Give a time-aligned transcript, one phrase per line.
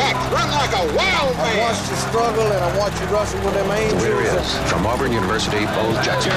[0.00, 1.58] Back, back, run like a wild I man.
[1.60, 4.02] watched you struggle and I watched you wrestle with them angels.
[4.02, 6.32] Here he is, from Auburn University, Bo Jackson.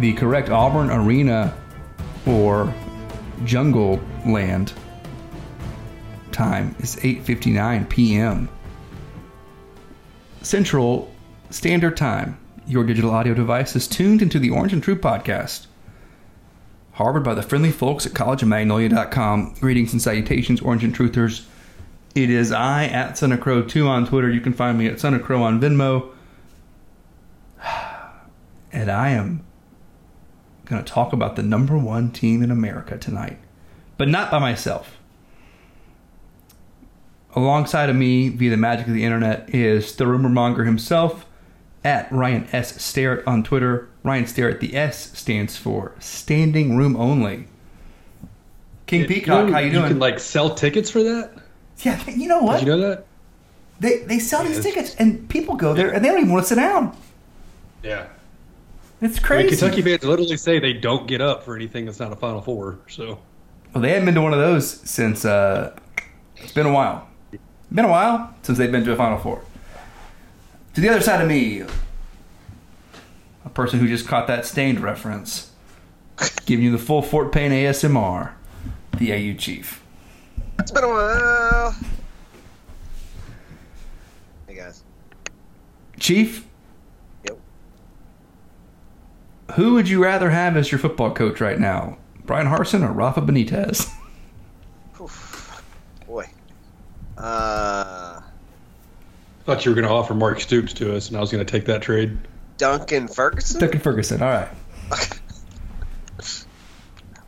[0.00, 1.56] The correct Auburn Arena
[2.26, 2.72] or
[3.44, 4.72] Jungle Land
[6.32, 8.48] time is 8:59 p.m.
[10.42, 11.12] Central
[11.50, 12.36] Standard Time.
[12.66, 15.67] Your digital audio device is tuned into the Orange and True podcast.
[16.98, 19.54] Harbored by the friendly folks at collegeofmagnolia.com.
[19.60, 21.46] Greetings and salutations, Orange and Truthers.
[22.16, 24.28] It is I at Son of Crow 2 on Twitter.
[24.28, 26.10] You can find me at Son of Crow on Venmo.
[28.72, 29.46] And I am
[30.64, 33.38] going to talk about the number one team in America tonight,
[33.96, 34.98] but not by myself.
[37.36, 41.26] Alongside of me, via the magic of the internet, is the rumor monger himself
[41.84, 42.82] at Ryan S.
[42.82, 43.88] Starrett on Twitter.
[44.02, 47.46] Ryan Starrett, the S stands for Standing Room Only.
[48.86, 49.88] King Peacock, know how you doing?
[49.88, 51.30] can like sell tickets for that.
[51.80, 52.60] yeah, you know what?
[52.60, 53.04] Did you know that?
[53.80, 56.48] they they sell these tickets, and people go there, and they don't even want to
[56.48, 56.96] sit down.
[57.82, 58.06] Yeah.
[59.00, 59.56] It's I mean, crazy.
[59.56, 62.78] Kentucky fans literally say they don't get up for anything that's not a Final Four.
[62.88, 63.18] So
[63.72, 65.78] Well, they haven't been to one of those since uh,
[66.36, 67.06] it's been a while.
[67.70, 69.42] Been a while since they've been to a Final Four.
[70.78, 71.64] To the other side of me,
[73.44, 75.50] a person who just caught that stained reference,
[76.46, 78.30] giving you the full Fort Payne ASMR,
[78.96, 79.82] the AU chief.
[80.60, 81.74] It's been a while.
[84.46, 84.84] Hey guys.
[85.98, 86.46] Chief,
[87.24, 87.38] Yep.
[89.56, 93.20] who would you rather have as your football coach right now, Bryan Harsin or Rafa
[93.20, 93.92] Benitez?
[95.00, 95.60] Oof.
[96.06, 96.30] Boy.
[97.16, 98.17] Uh,
[99.48, 101.50] thought you were going to offer Mark Stoops to us, and I was going to
[101.50, 102.18] take that trade.
[102.58, 103.58] Duncan Ferguson.
[103.58, 104.20] Duncan Ferguson.
[104.22, 104.48] All right.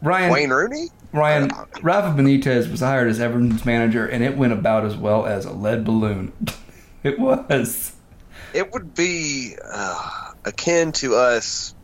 [0.02, 0.88] Ryan, Wayne Rooney.
[1.14, 1.50] Ryan,
[1.82, 5.50] Rafa Benitez was hired as Everton's manager, and it went about as well as a
[5.52, 6.32] lead balloon.
[7.02, 7.94] it was.
[8.52, 11.74] It would be uh, akin to us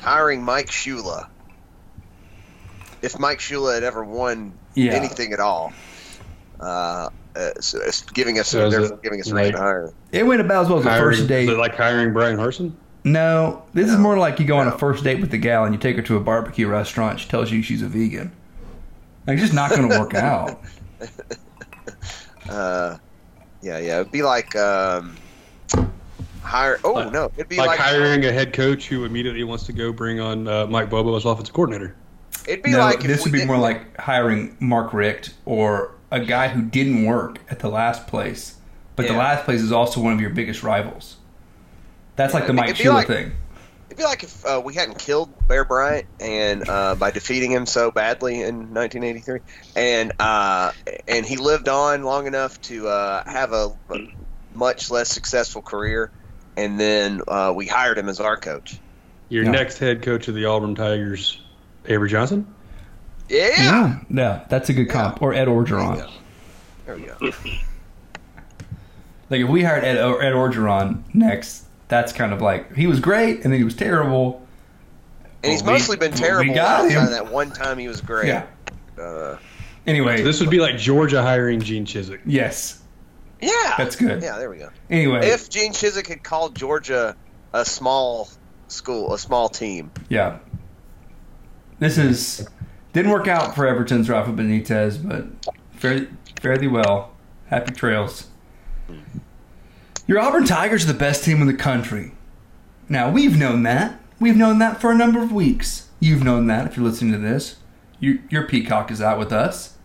[0.00, 1.28] hiring Mike Shula.
[3.00, 4.92] If Mike Shula had ever won Yeah.
[4.92, 5.72] anything at all,
[6.58, 9.62] uh, uh, so it's giving us So they're it giving us a like- reason to
[9.62, 9.92] hire.
[10.12, 11.44] It went about as well as the first date.
[11.48, 12.72] is it like hiring Bryan Harsin?
[13.04, 15.74] no, this is more like you go on a first date with the gal and
[15.74, 17.18] you take her to a barbecue restaurant.
[17.20, 18.30] She tells you she's a vegan.
[19.26, 20.60] Like, it's just not going to work out.
[22.48, 22.96] Uh,
[23.62, 25.16] yeah, yeah, it'd be like um,
[26.42, 26.78] hire.
[26.84, 29.72] Oh Like- no, it'd be Like, like, hiring a head coach who immediately wants to
[29.72, 31.94] go bring on uh, Mike Bobo as offensive coordinator.
[32.48, 36.48] It'd be No, like this would be more like hiring Mark Richt or a guy
[36.48, 38.56] who didn't work at the last place,
[38.96, 41.16] but the last place is also one of your biggest rivals.
[42.16, 43.32] That's like the Mike be Shula like- thing.
[43.88, 47.66] It'd be like if uh, we hadn't killed Bear Bryant and uh, by defeating him
[47.66, 49.40] so badly in 1983,
[49.74, 50.70] and uh,
[51.08, 53.98] and he lived on long enough to uh, have a, a
[54.54, 56.12] much less successful career,
[56.56, 58.78] and then uh, we hired him as our coach.
[59.28, 59.50] Your Yeah.
[59.50, 61.40] next head coach of the Auburn Tigers,
[61.86, 62.46] Avery Johnson.
[63.30, 65.22] Yeah, Yeah, yeah, that's a good comp.
[65.22, 65.96] Or Ed There you Orgeron.
[65.96, 66.10] go.
[66.86, 67.16] There we go.
[69.30, 73.42] Like if we hired Ed, Ed Orgeron next, that's kind of like he was great
[73.44, 74.44] and then he was terrible.
[75.42, 77.06] And he's Well, we- mostly been we terrible got him.
[77.06, 78.26] that one time he was great.
[78.28, 78.46] Yeah.
[79.00, 79.36] Uh,
[79.86, 82.20] Anyway, This would be like Georgia hiring Gene Chizik.
[82.26, 82.80] yes.
[83.40, 83.74] yeah.
[83.78, 84.22] That's good.
[84.22, 84.68] Yeah, there we go.
[84.90, 87.16] Anyway, If Gene Chizik had called Georgia
[87.54, 88.28] a small
[88.68, 90.38] school, a small team, yeah.
[91.78, 92.46] This is
[92.92, 96.08] didn't work out for Everton's Rafa Benitez, but fairly,
[96.40, 97.12] fairly well.
[97.46, 98.28] Happy trails.
[100.06, 102.12] Your Auburn Tigers are the best team in the country.
[102.88, 104.00] Now we've known that.
[104.18, 105.88] We've known that for a number of weeks.
[106.00, 107.56] You've known that if you're listening to this.
[108.00, 109.76] You, your peacock is out with us.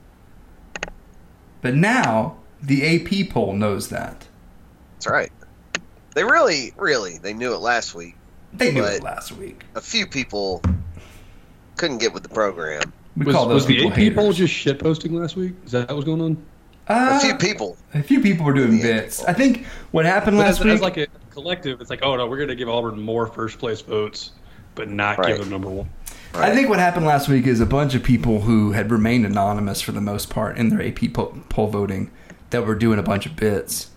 [1.61, 4.27] But now the AP poll knows that.
[4.95, 5.31] that's right.
[6.15, 8.15] They really, really, they knew it last week.
[8.53, 9.63] They knew it last week.
[9.75, 10.61] A few people
[11.77, 12.91] couldn't get with the program.
[13.17, 14.37] We Was, call those was the people AP poll haters.
[14.37, 15.53] just shit posting last week?
[15.65, 16.37] Is that what was going on?
[16.87, 17.77] Uh, A few people.
[17.93, 19.19] A few people were doing bits.
[19.19, 19.29] poll.
[19.29, 20.73] I think what happened But last as, week.
[20.75, 23.57] as like a collective, it's like, oh no, we're going to give Auburn more first
[23.59, 24.31] place votes
[24.75, 25.29] but not Right.
[25.29, 25.89] give them number one.
[26.33, 29.79] I think what happened last week is a bunch of people who had remained anonymous
[29.79, 32.11] for the most part in their AP poll, poll voting
[32.49, 33.89] that were doing a bunch of bits.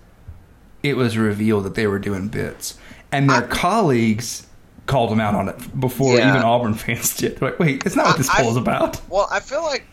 [0.84, 2.78] It was revealed that they were doing bits,
[3.10, 4.46] and their colleagues
[4.88, 6.31] called him out on it before Yeah.
[6.31, 7.37] even Auburn fans did.
[7.38, 9.00] They're Like, wait, it's not what this I- poll is about.
[9.08, 9.85] Well, I feel like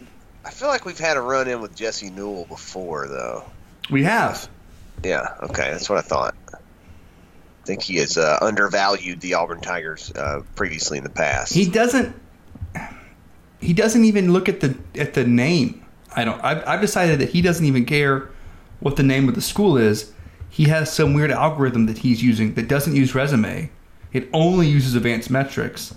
[0.44, 3.44] I feel like we've had a run in with Jesse Newell before, though.
[3.92, 4.48] We have.
[5.04, 5.34] Yeah.
[5.44, 6.36] Okay, that's what I thought.
[6.54, 6.58] I
[7.66, 11.52] think he has uh, undervalued the Auburn Tigers uh, previously in the past.
[11.54, 12.16] He doesn't.
[13.60, 15.84] He doesn't even look at the at the name.
[16.16, 16.42] I don't.
[16.44, 18.30] I've, I've decided that he doesn't even care
[18.80, 20.12] what the name of the school is.
[20.50, 23.72] He has some weird algorithm that he's using that doesn't use resume.
[24.16, 25.94] It only uses advanced metrics,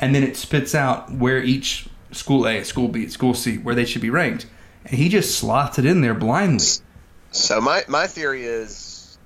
[0.00, 3.84] and then it spits out where each school A, school B, school C, where they
[3.84, 4.46] should be ranked,
[4.86, 6.66] and he just slots it in there blindly.
[7.32, 9.18] So my my theory is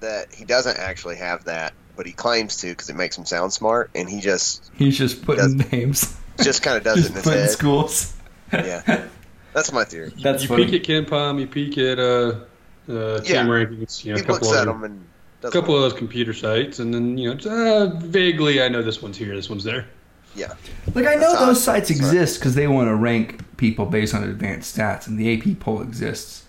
[0.00, 3.52] that he doesn't actually have that, but he claims to because it makes him sound
[3.52, 7.32] smart, and he just He's just putting names, just kind of does it just in
[7.32, 7.50] his head.
[7.50, 8.16] schools.
[8.52, 9.06] Yeah,
[9.52, 10.12] that's my theory.
[10.22, 10.66] That's you funny.
[10.66, 12.40] peek at KenPom, you peek at uh,
[12.88, 13.42] uh, Yeah.
[13.42, 15.06] team rankings, you know, He a couple looks at them and
[15.40, 18.82] does couple of those computer sites, and then you know, just, uh, vaguely, I know
[18.82, 19.86] this one's here, this one's there.
[20.34, 20.54] yeah.
[20.94, 21.98] Like I know That's those sites Sorry.
[21.98, 25.82] exist because they want to rank people based on advanced stats, and the AP poll
[25.82, 26.44] exists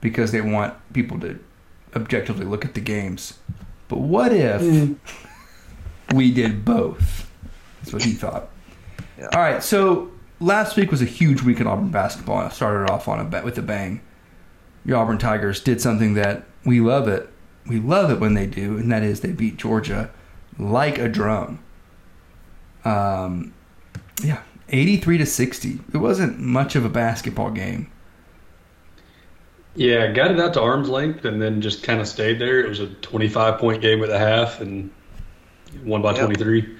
[0.00, 1.38] because they want people to
[1.94, 3.38] objectively look at the games.
[3.88, 4.62] But what if
[6.14, 7.30] we did both?
[7.80, 8.48] That's what he thought.
[9.18, 9.28] Yeah.
[9.32, 10.10] All right, so
[10.40, 12.40] last week was a huge week in Auburn basketball.
[12.40, 14.00] and it started off on a bet with a bang.
[14.84, 17.28] Your Auburn Tigers did something that we love it.
[17.66, 20.10] We love it when they do, and that is they beat Georgia
[20.58, 21.60] like a drum.
[22.84, 23.54] Um,
[24.22, 25.80] yeah, 83 to 60.
[25.92, 27.90] It wasn't much of a basketball game.
[29.76, 32.60] Yeah, got it out to arm's length, and then just kind of stayed there.
[32.60, 34.90] It was a 25 point game at the half, and
[35.84, 36.18] won by Yep.
[36.20, 36.76] 23.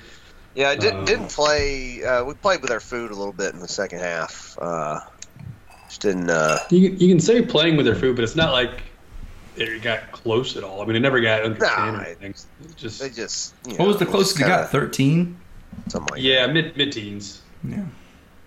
[0.54, 2.04] Yeah, I did, Um, didn't play.
[2.04, 4.56] Uh, we played with our food a little bit in the second half.
[4.60, 5.00] Uh,
[5.88, 6.30] just didn't.
[6.30, 8.82] Uh, You you can say playing with their food, but it's not like
[9.56, 10.82] it got close at all.
[10.82, 12.46] I mean, it never got under Nah, 10 or it-
[12.76, 13.54] just they just.
[13.64, 14.70] What know, was the closest it got?
[14.70, 15.38] 13?
[15.88, 17.40] Something like yeah, mid mid teens.
[17.66, 17.84] Yeah.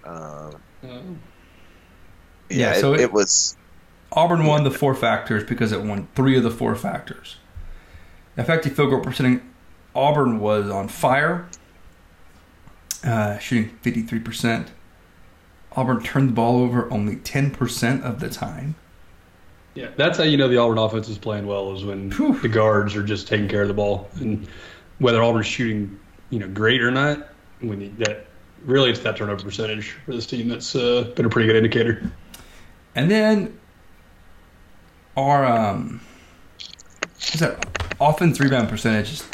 [0.06, 1.00] Um, Uh, yeah,
[2.50, 3.56] Yeah, so it, it- it was.
[4.14, 7.38] Auburn won the four factors because it won three of the four factors.
[8.38, 9.42] Effective field goal percentage,
[9.94, 11.48] Auburn was on fire,
[13.04, 14.68] uh, shooting 53%.
[15.76, 18.76] Auburn turned the ball over only 10% of the time.
[19.78, 22.38] Yeah, that's how you know the Auburn offense is playing well is when Phew.
[22.40, 24.48] the guards are just taking care of the ball, and
[24.98, 26.00] whether Auburn's shooting,
[26.32, 27.30] you know, great or not,
[27.60, 28.26] when you, that
[28.66, 32.12] really it's that turnover percentage for this team that's uh, been a pretty good indicator.
[32.96, 33.60] And then
[35.16, 36.02] our um,
[37.14, 37.64] what's that
[38.02, 39.12] offense rebound percentage?
[39.14, 39.28] is-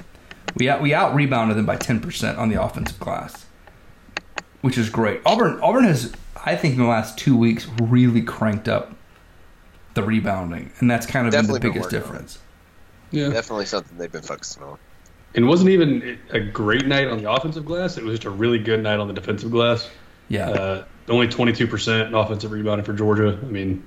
[0.57, 3.45] We out we out rebounded them by ten percent on the offensive glass,
[4.62, 5.22] which is great.
[5.25, 6.12] Auburn Auburn has
[6.45, 8.94] I think in the last two weeks really cranked up
[9.94, 12.40] the rebounding, and that's kind of Definitely been been the biggest working on difference.
[13.12, 14.80] Yeah, Definitely something they've been focusing on.
[15.36, 17.98] and it wasn't even a great night on the offensive glass.
[17.98, 19.88] It was just a really good night on the defensive glass.
[20.30, 23.38] Yeah, Uh, only 22% in offensive rebounding for Georgia.
[23.40, 23.84] I mean,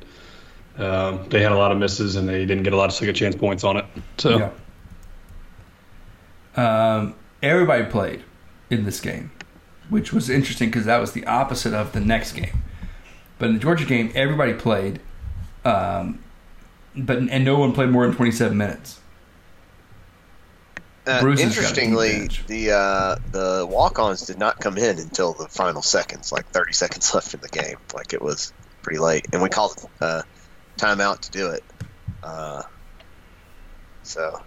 [0.79, 3.15] um, they had a lot of misses and they didn't get a lot of second
[3.15, 3.85] chance points on it.
[4.19, 4.51] So, yeah.
[6.57, 8.23] Um, everybody played
[8.71, 9.31] in this game,
[9.89, 12.63] which was interesting because that was the opposite of the next game.
[13.39, 15.01] But in the Georgia game, everybody played,
[15.67, 16.23] um,
[16.95, 19.01] but and no one played more than twenty seven minutes.
[21.07, 24.99] Uh, Bruce has got a deep interestingly, the uh, the walk-ons did not come in
[24.99, 27.77] until the final seconds, like 30 seconds left in the game.
[27.95, 30.23] Like it was pretty late, and we called uh,
[30.77, 31.63] timeout to do it.
[32.25, 32.63] Uh,
[34.03, 34.43] so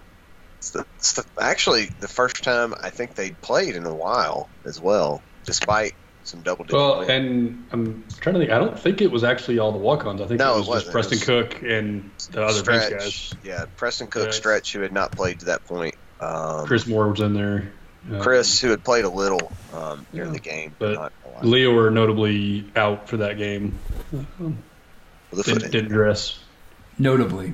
[0.57, 4.49] it's the, it's the actually the first time I think they'd played in a while
[4.65, 5.95] as well, despite
[6.29, 6.77] some double-digit.
[6.77, 7.09] well, wins.
[7.09, 8.51] and I'm trying to think.
[8.51, 10.21] I don't think it was actually all the walk-ons.
[10.21, 10.85] I think No, it it was wasn't.
[10.85, 13.33] just Preston It Cook and the other bench Stretch, guys.
[13.43, 14.33] yeah, Preston Cook, Right.
[14.33, 15.95] Stretch, who had not played to that point.
[16.21, 17.71] Um, Chris Moore was in there.
[18.11, 21.29] Uh, Chris, who had played a little um, during Yeah, the game, but not a
[21.29, 21.45] lot.
[21.45, 23.77] Leo were notably out for that game.
[24.11, 26.39] With a Didn't, didn't dress.
[26.97, 27.53] Notably,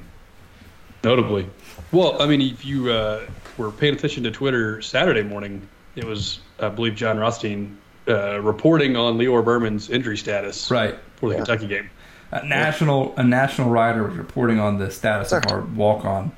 [1.03, 1.47] Notably.
[1.91, 3.21] Well, I mean, if you uh,
[3.57, 8.95] were paying attention to Twitter Saturday morning, it was, I believe, Jon Rothstein uh, reporting
[8.95, 10.95] on Lior Berman's injury status right?
[11.17, 11.43] for the Yeah.
[11.45, 11.89] Kentucky game.
[12.31, 16.31] A national a national writer was reporting on the status of our walk on.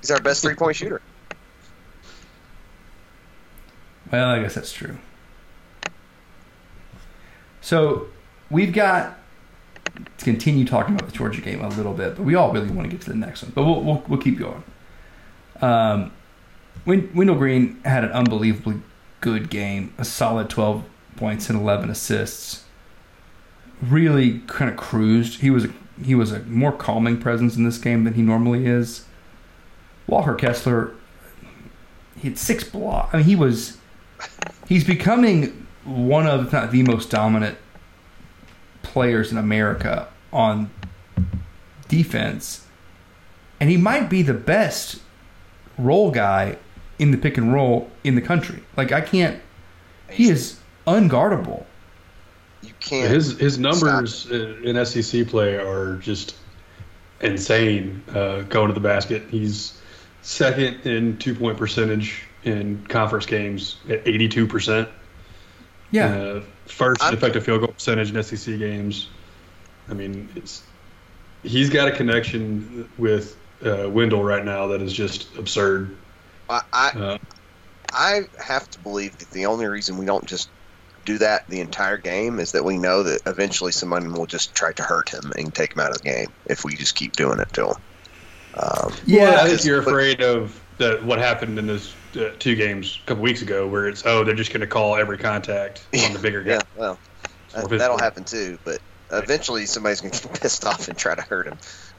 [0.00, 1.00] He's our best three-point shooter.
[4.10, 4.96] Well, I guess that's true.
[7.60, 8.08] So
[8.50, 9.18] we've got
[10.18, 12.90] to continue talking about the Georgia game a little bit, but we all really want
[12.90, 13.52] to get to the next one.
[13.54, 14.62] But we'll we'll, we'll keep going.
[15.60, 16.12] Um,
[16.86, 18.80] Wendell Green had an unbelievably
[19.20, 20.84] good game, a solid 12
[21.16, 22.64] points and 11 assists.
[23.82, 25.40] Really kind of cruised.
[25.40, 25.72] He was a,
[26.04, 29.04] he was a more calming presence in this game than he normally is.
[30.06, 30.94] Walker Kessler,
[32.18, 33.14] he had six blocks.
[33.14, 33.78] I mean, he was
[34.68, 37.56] he's becoming one of, if not the most dominant
[38.82, 40.70] players in America on
[41.88, 42.66] defense,
[43.58, 45.00] and he might be the best
[45.78, 46.56] role guy
[46.98, 48.62] in the pick and roll in the country.
[48.76, 49.40] Like I can't.
[50.10, 51.64] He is unguardable.
[52.62, 53.10] You can't.
[53.10, 56.36] His his numbers in SEC play are just
[57.20, 58.02] insane.
[58.14, 59.80] Uh, going to the basket, he's
[60.22, 64.88] second in two point percentage in conference games at eighty two percent.
[65.90, 69.08] Yeah, Uh, first I'm- effective field goal percentage in SEC games.
[69.88, 70.62] I mean, it's
[71.42, 75.96] he's got a connection with uh, Wendell right now that is just absurd.
[76.48, 77.18] I, I, Uh,
[77.92, 80.48] I have to believe that the only reason we don't just
[81.10, 84.72] do that the entire game is that we know that eventually someone will just try
[84.72, 87.40] to hurt him and take him out of the game if we just keep doing
[87.40, 87.76] it to him.
[88.54, 89.40] Um, yeah.
[89.42, 93.06] I think you're but- afraid of the, what happened in those uh, two games a
[93.06, 96.18] couple weeks ago, where it's oh they're just going to call every contact on the
[96.18, 96.52] bigger guy.
[96.52, 96.98] yeah, well,
[97.52, 98.58] that, Or that'll happen too.
[98.64, 98.80] But
[99.12, 101.58] eventually, somebody's going to get pissed off and try to hurt him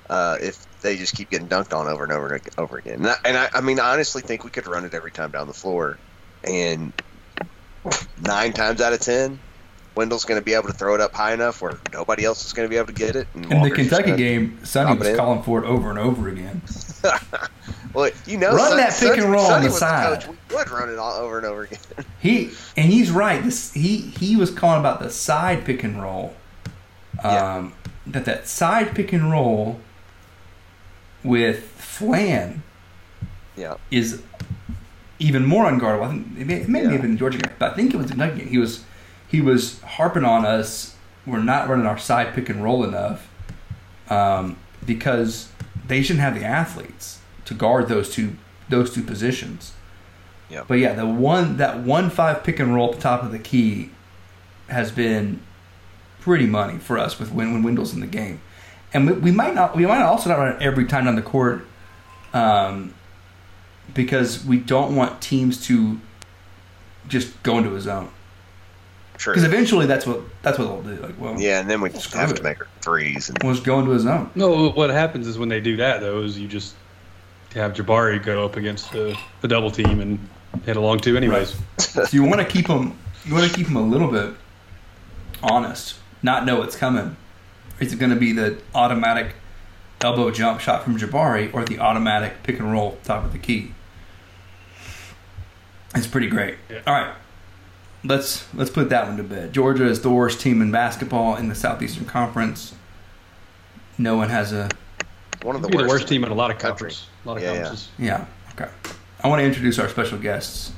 [0.10, 2.96] uh, if they just keep getting dunked on over and over and over again.
[2.96, 5.32] And I, and I, I mean, I honestly think we could run it every time
[5.32, 6.00] down the floor,
[6.44, 6.92] and
[8.22, 9.40] nine times out of ten,
[9.96, 12.54] Wendell's going to be able to throw it up high enough where nobody else is
[12.54, 13.28] going to be able to get it.
[13.34, 15.16] And In the Walker's just Kentucky game, Sonny was in.
[15.18, 16.62] calling for it over and over again.
[17.94, 20.22] Well, you know, Run Son- that pick and Sonny- roll on the side.
[20.22, 20.30] coach.
[20.50, 21.80] We would run it all over and over again.
[22.22, 23.44] He and he's right.
[23.44, 26.34] This he he was calling about the side pick and roll.
[27.22, 27.70] Um, Yeah.
[28.08, 29.82] That that side pick and roll
[31.24, 32.64] with Flan
[33.58, 34.22] yeah, is
[35.22, 36.04] even more unguardable.
[36.06, 36.92] I think it may, it may Yeah.
[36.92, 38.48] have been the Georgia game, but I think it was the Kentucky game.
[38.50, 38.84] He was
[39.28, 40.96] he was harping on us.
[41.26, 43.30] We're not running our side pick and roll enough
[44.10, 45.50] um, because
[45.88, 48.36] they shouldn't have the athletes to guard those two
[48.70, 49.74] those two positions.
[50.50, 50.64] Yeah.
[50.68, 53.40] But yeah, the one that one five pick and roll at the top of the
[53.40, 53.92] key
[54.68, 55.40] has been
[56.20, 58.42] pretty money for us with when when Wendell's in the game,
[58.94, 61.22] and we, we might not we might also not run it every time on the
[61.22, 61.66] court,
[62.34, 62.94] um,
[63.94, 66.00] because we don't want teams to
[67.08, 68.10] just go into a zone
[69.18, 69.34] true.
[69.34, 71.02] because eventually that's what that's what they'll do.
[71.02, 72.38] Like, well, Yeah, and then we just have it.
[72.38, 74.30] to make our threes and we'll just go into a zone.
[74.36, 76.76] No, what happens is when they do that, though, is you just
[77.54, 80.20] have Jabari go up against the, the double team and
[80.66, 81.56] hit a long two, anyways.
[81.80, 84.34] So you want to keep them you want to keep them a little bit
[85.44, 87.16] honest, not know what's coming.
[87.80, 89.34] Is it going to be the automatic
[90.04, 93.74] elbow jump shot from Jabari or the automatic pick and roll top of the key?
[95.96, 96.56] It's pretty great.
[96.70, 96.82] Yeah.
[96.88, 97.16] All right.
[98.04, 99.54] Let's let's put that one to bed.
[99.54, 102.74] Georgia is the worst team in basketball in the Southeastern Conference.
[103.98, 104.70] No one has a
[105.44, 107.06] one of the worst, the worst team in a lot of countries.
[107.26, 107.76] A lot of Yeah, yeah.
[107.98, 108.26] Yeah.
[108.54, 108.72] Okay.
[109.24, 110.72] I want to introduce our special guests.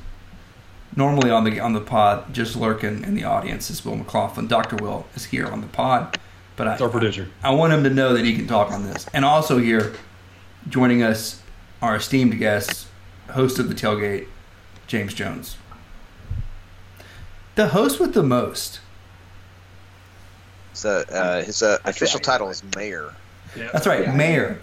[0.95, 4.47] Normally on the on the pod, just lurking in the audience is Will McLaughlin.
[4.47, 6.19] Doctor Will is here on the pod,
[6.55, 7.27] but It's our I, producer.
[7.43, 9.07] I want him to know that he can talk on this.
[9.13, 9.93] And also here,
[10.69, 11.41] joining us,
[11.81, 12.87] our esteemed guest,
[13.31, 14.27] host of the tailgate,
[14.87, 15.57] James Jones.
[17.55, 18.79] The host with the most.
[20.73, 22.23] So uh, his uh, official right.
[22.23, 23.13] title is mayor.
[23.55, 23.69] Yeah.
[23.71, 24.15] That's right, Yeah.
[24.15, 24.59] Mayor.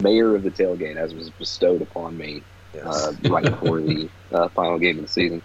[0.00, 2.42] mayor of the tailgate, as was bestowed upon me
[2.74, 2.84] Yes.
[2.86, 5.40] uh, right before the uh, final game of the season.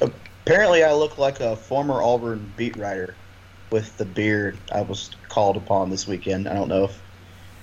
[0.00, 3.14] Apparently, I look like a former Auburn beat writer
[3.74, 6.46] with the beard I was called upon this weekend.
[6.48, 7.02] I don't know if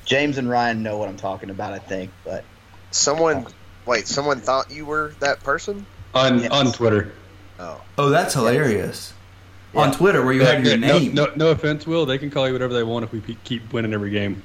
[0.04, 2.44] James and Ryan know what I'm talking about, I think, but
[2.92, 3.48] someone,
[3.86, 5.86] wait, someone thought you were that person?
[6.14, 6.52] On Yes.
[6.52, 7.14] on Twitter.
[7.60, 9.14] Oh, Oh, that's hilarious.
[9.74, 11.14] On Twitter, where you Yeah, have your no, name.
[11.14, 12.06] No, no offense, Will.
[12.06, 14.44] They can call you whatever they want if we pe- keep winning every game.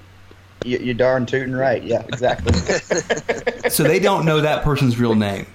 [0.64, 1.82] you, you're darn tootin' right.
[1.82, 2.52] Yeah, exactly.
[3.70, 5.46] So they don't know that person's real name.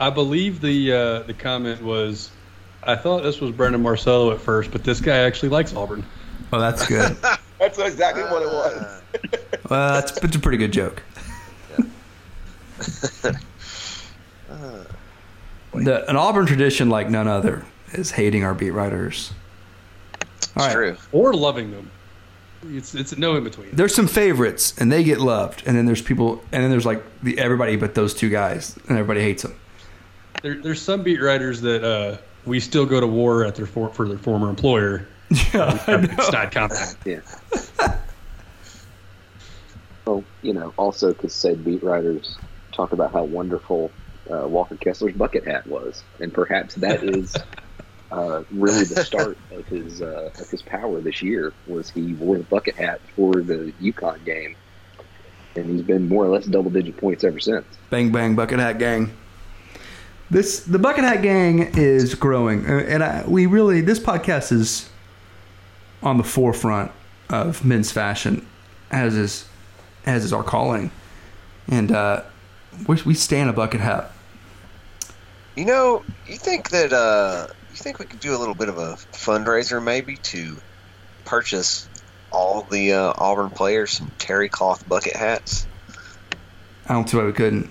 [0.00, 2.30] I believe the uh, the comment was,
[2.86, 6.04] I thought this was Brandon Marcello at first, but this guy actually likes Auburn.
[6.52, 7.16] Oh, that's good.
[7.60, 8.74] That's exactly what it was.
[8.82, 9.00] Uh,
[9.70, 11.02] Well, that's it's a pretty good joke.
[14.50, 14.84] uh,
[15.74, 19.32] The, an Auburn tradition like none other is hating our beat writers.
[20.36, 20.72] it's All right.
[20.72, 20.96] true.
[21.12, 21.90] Or loving them.
[22.68, 23.70] It's it's no in between.
[23.72, 27.02] There's some favorites, and they get loved, and then there's people, and then there's like
[27.22, 29.54] the everybody but those two guys, and everybody hates them.
[30.42, 33.88] There, there's some beat writers that uh, we still go to war at their for,
[33.88, 35.06] for their former employer.
[35.52, 36.08] Yeah, I know.
[36.12, 36.96] It's not confident.
[37.04, 37.98] Yeah.
[40.06, 42.36] well, you know, also because said beat writers
[42.72, 43.90] talk about how wonderful
[44.30, 47.34] uh, Walker Kessler's bucket hat was, and perhaps that is
[48.12, 51.52] uh, really the start of his uh, of his power this year.
[51.66, 54.54] Was he wore the bucket hat for the UConn game,
[55.56, 57.66] and he's been more or less double digit points ever since.
[57.90, 59.10] Bang bang bucket hat gang.
[60.34, 64.90] This the bucket hat gang is growing, uh, and I, we really this podcast is
[66.02, 66.90] on the forefront
[67.30, 68.44] of men's fashion,
[68.90, 69.46] as is
[70.04, 70.90] as is our calling,
[71.68, 72.24] and uh,
[72.88, 74.10] we, we stand a bucket hat.
[75.54, 78.76] You know, you think that uh, you think we could do a little bit of
[78.76, 80.56] a fundraiser maybe to
[81.24, 81.88] purchase
[82.32, 85.64] all the uh, Auburn players some terry cloth bucket hats?
[86.88, 87.70] I don't see why we couldn't.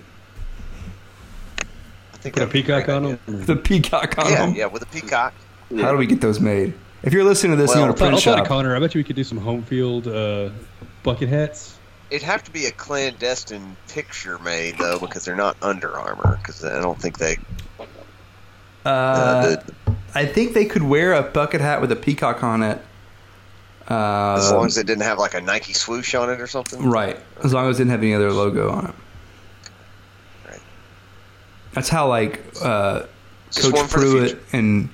[2.24, 3.18] I think Put a peacock on idea.
[3.26, 3.44] them.
[3.44, 4.54] The peacock on Yeah, them.
[4.54, 5.34] yeah, with a peacock.
[5.78, 6.72] How do we get those made?
[7.02, 8.46] If you're listening to this, Well, you I'll want a tell, print I'll tell shop.
[8.46, 8.74] Connor.
[8.74, 10.48] I bet you we could do some home field uh,
[11.02, 11.76] bucket hats.
[12.08, 16.38] It'd have to be a clandestine picture made though, because they're not Under Armour.
[16.40, 17.36] Because I don't think they.
[17.78, 19.74] Uh, Uh, the,
[20.14, 22.80] I think they could wear a bucket hat with a peacock on it.
[23.90, 26.82] Uh, as long as it didn't have like a Nike swoosh on it or something.
[26.88, 27.18] Right.
[27.42, 28.94] As long as it didn't have any other logo on it.
[31.74, 31.82] Right.
[31.82, 33.06] That's how like uh,
[33.54, 34.88] Coach one for the Pruitt and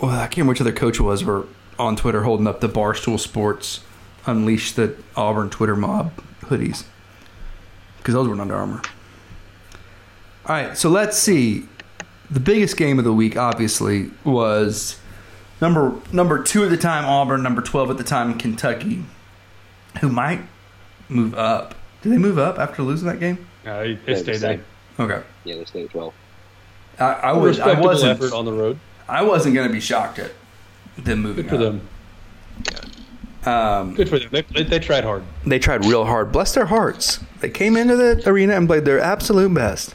[0.00, 1.46] well, I can't remember which other coach it was were
[1.78, 3.80] on Twitter holding up the Barstool Sports
[4.26, 6.84] Unleash the Auburn Twitter mob hoodies
[7.98, 8.82] because those were Under Armour.
[10.46, 11.66] All right, so let's see.
[12.30, 14.98] The biggest game of the week, obviously, was
[15.60, 19.04] number number two at the time Auburn, number twelve at the time Kentucky,
[20.00, 20.40] who might
[21.08, 21.74] move up.
[22.00, 23.46] Did they move up after losing that game?
[23.66, 24.34] Uh, it stayed there.
[24.34, 24.64] same.
[25.00, 26.14] Okay, Yeah, they stayed at twelve.
[26.98, 28.78] I, I was I wasn't effort on the road.
[29.08, 30.32] I wasn't going to be shocked at
[30.98, 31.60] them moving Good for up.
[31.62, 31.88] them.
[33.44, 34.28] Um, Good for them.
[34.30, 35.24] They, they, they tried hard.
[35.44, 36.30] they tried real hard.
[36.30, 37.18] Bless their hearts.
[37.40, 39.94] They came into the arena and played their absolute best.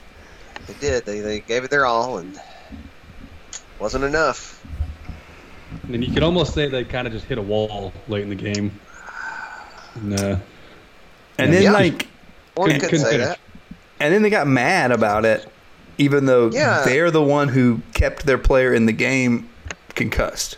[0.67, 1.05] They did.
[1.05, 2.37] They they gave it their all, and
[3.79, 4.65] wasn't enough.
[5.83, 8.29] And then you could almost say they kind of just hit a wall late in
[8.29, 8.77] the game.
[9.95, 10.35] And, uh,
[11.37, 11.71] And then Yeah.
[11.71, 12.07] like,
[12.55, 13.27] One Couldn't- could say finish.
[13.27, 13.39] that.
[13.99, 15.47] And then they got mad about it,
[15.97, 16.83] even though Yeah.
[16.85, 19.49] they're the one who kept their player in the game
[19.95, 20.57] concussed.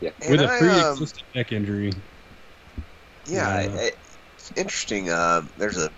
[0.00, 0.58] And with a I, um,
[0.96, 1.92] pre-existing neck injury.
[3.26, 3.68] Yeah, Yeah.
[3.80, 3.98] it-
[4.36, 5.10] it's interesting.
[5.10, 5.90] Um, there's a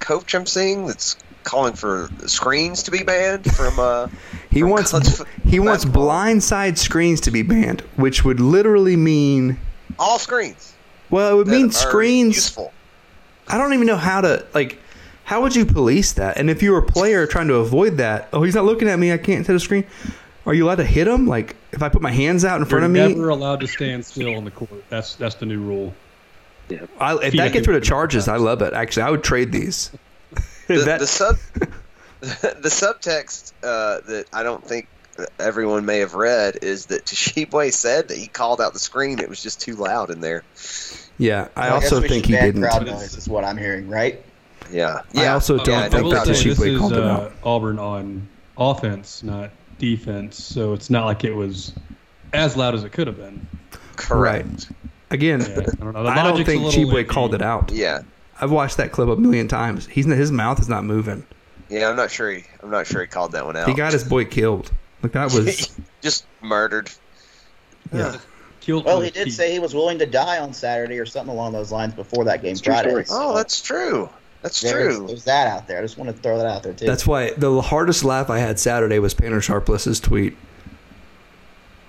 [0.00, 3.78] coach I'm seeing that's calling for screens to be banned from.
[3.78, 4.08] Uh,
[4.50, 8.96] He From wants college f- he wants blindside screens to be banned, which would literally
[8.96, 9.58] mean
[9.98, 10.72] all screens.
[11.10, 12.36] well, it would mean screens.
[12.36, 12.72] Useful.
[13.48, 14.80] I don't even know how to like.
[15.26, 16.36] How would you police that?
[16.36, 18.96] And if you were a player trying to avoid that, oh, he's not looking at
[18.98, 19.12] me.
[19.12, 19.84] I can't hit a screen.
[20.46, 21.26] Are you allowed to hit him?
[21.26, 23.58] Like if I put my hands out in You're front of me, you're never allowed
[23.60, 24.84] to stand still on the court.
[24.88, 25.92] That's that's the new rule.
[27.00, 28.72] I, if Feet that gets rid of charges, I love it.
[28.72, 29.90] Actually, I would trade these.
[30.68, 31.36] The, That- the sub,
[32.20, 34.88] the subtext uh, that I don't think
[35.38, 39.20] everyone may have read is that Tshiebwe said that he called out the screen.
[39.20, 40.42] It was just too loud in there.
[41.18, 42.62] yeah, I Well, also we think he didn't.
[42.62, 44.24] Crowd noise is what I'm hearing, right?
[44.72, 45.02] Yeah.
[45.14, 45.34] I Yeah.
[45.34, 47.32] also don't yeah, I think that say Tshiebwe this is called it uh, out.
[47.44, 50.42] Auburn on offense, not defense.
[50.42, 51.72] So it's not like it was
[52.32, 53.46] as loud as it could have been.
[53.96, 54.70] Correct.
[55.10, 56.02] Again, Yeah, I don't know.
[56.02, 57.70] The I don't think little Tshiebwe called it out.
[57.70, 58.02] Yeah.
[58.40, 59.86] I've watched that clip a million times.
[59.86, 61.24] He's his mouth is not moving.
[61.68, 61.88] Yeah.
[61.88, 62.30] I'm not sure.
[62.32, 63.68] He, I'm not sure he called that one out.
[63.68, 64.70] He got his boy killed.
[65.02, 65.70] Like that was
[66.02, 66.90] just murdered.
[67.92, 68.16] yeah.
[68.60, 69.34] Killed Well, he did teeth.
[69.34, 72.42] say he was willing to die on Saturday or something along those lines before that
[72.42, 73.04] game It's a Friday.
[73.10, 74.08] Oh, that's true.
[74.46, 75.08] That's There's, true.
[75.08, 75.80] there's that out there.
[75.80, 76.86] I just want to throw that out there too.
[76.86, 80.36] That's why the hardest laugh I had Saturday was Painter Sharpless's tweet.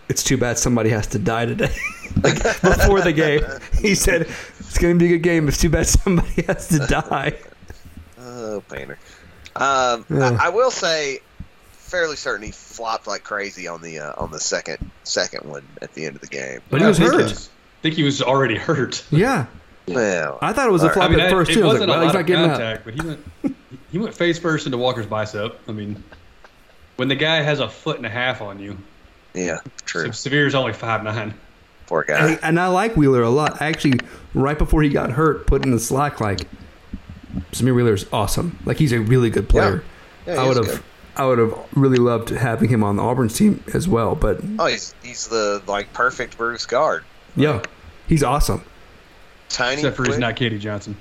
[0.10, 1.76] It's too bad somebody has to die today.
[2.24, 3.44] like before the game,
[3.80, 5.48] he said it's going to be a good game.
[5.48, 7.38] It's too bad somebody has to die.
[8.20, 8.98] Oh, Painter.
[9.56, 10.40] Um, Yeah.
[10.42, 11.20] I, I will say,
[11.74, 15.94] fairly certain he flopped like crazy on the uh, on the second second one at
[15.94, 16.62] the end of the game.
[16.72, 17.32] But he was hurt.
[17.32, 19.06] I think he was already hurt.
[19.12, 19.46] Yeah,
[19.88, 20.94] Well, I thought it was a All right.
[20.96, 21.62] flop I mean, at I- first it too.
[21.62, 22.52] I was wasn't like, a well, he's lot not of getting up.
[22.58, 23.56] contact, but he went
[23.92, 25.60] he went face first into Walker's bicep.
[25.68, 26.04] I mean,
[26.98, 28.78] when the guy has a foot and a half on you,
[29.34, 30.12] yeah, true.
[30.12, 31.34] so Sahvir's only five nine.
[31.88, 32.32] Poor guy.
[32.32, 33.62] And, and I like Wheeler a lot.
[33.62, 34.00] I actually,
[34.34, 36.42] right before he got hurt, put in the slack like
[37.54, 38.60] Sahvir Wheeler's awesome.
[38.66, 39.84] Like he's a really good player.
[40.26, 40.84] Yeah, he I would have, good.
[41.16, 44.16] I would have really loved having him on the Auburn's team as well.
[44.16, 47.06] But Oh, he's he's the like perfect Bruce guard.
[47.38, 47.62] yeah,
[48.10, 48.64] he's awesome.
[49.50, 50.96] Tiny, Except for he's not KD Johnson.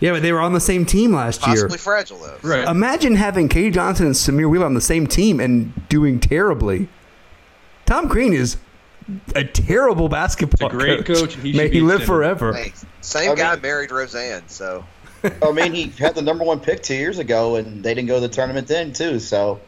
[0.00, 1.68] Yeah, but they were on the same team last possibly year.
[1.68, 2.38] Possibly fragile though.
[2.48, 2.68] Right.
[2.68, 6.88] Imagine having KD Johnson and Sahvir Wheeler on the same team and doing terribly.
[7.86, 8.56] Tom Green is
[9.34, 12.06] a terrible basketball He's a great coach, and he May should he be live extended.
[12.06, 12.52] forever.
[12.54, 14.84] Hey, same I guy mean- married Roseanne, so
[15.42, 18.14] I mean, he had the number one pick two years ago, and they didn't go
[18.16, 19.20] to the tournament then too.
[19.20, 19.60] So,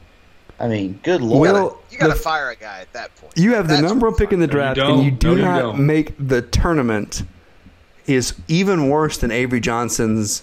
[0.58, 1.40] I mean, good lord.
[1.52, 3.32] Well, You got to fire a guy at that point.
[3.36, 5.34] You have the number one pick in the No, you draft, and you do No,
[5.36, 5.86] you not don't.
[5.86, 7.22] make the tournament.
[8.06, 10.42] Is even worse than Avery Johnson's.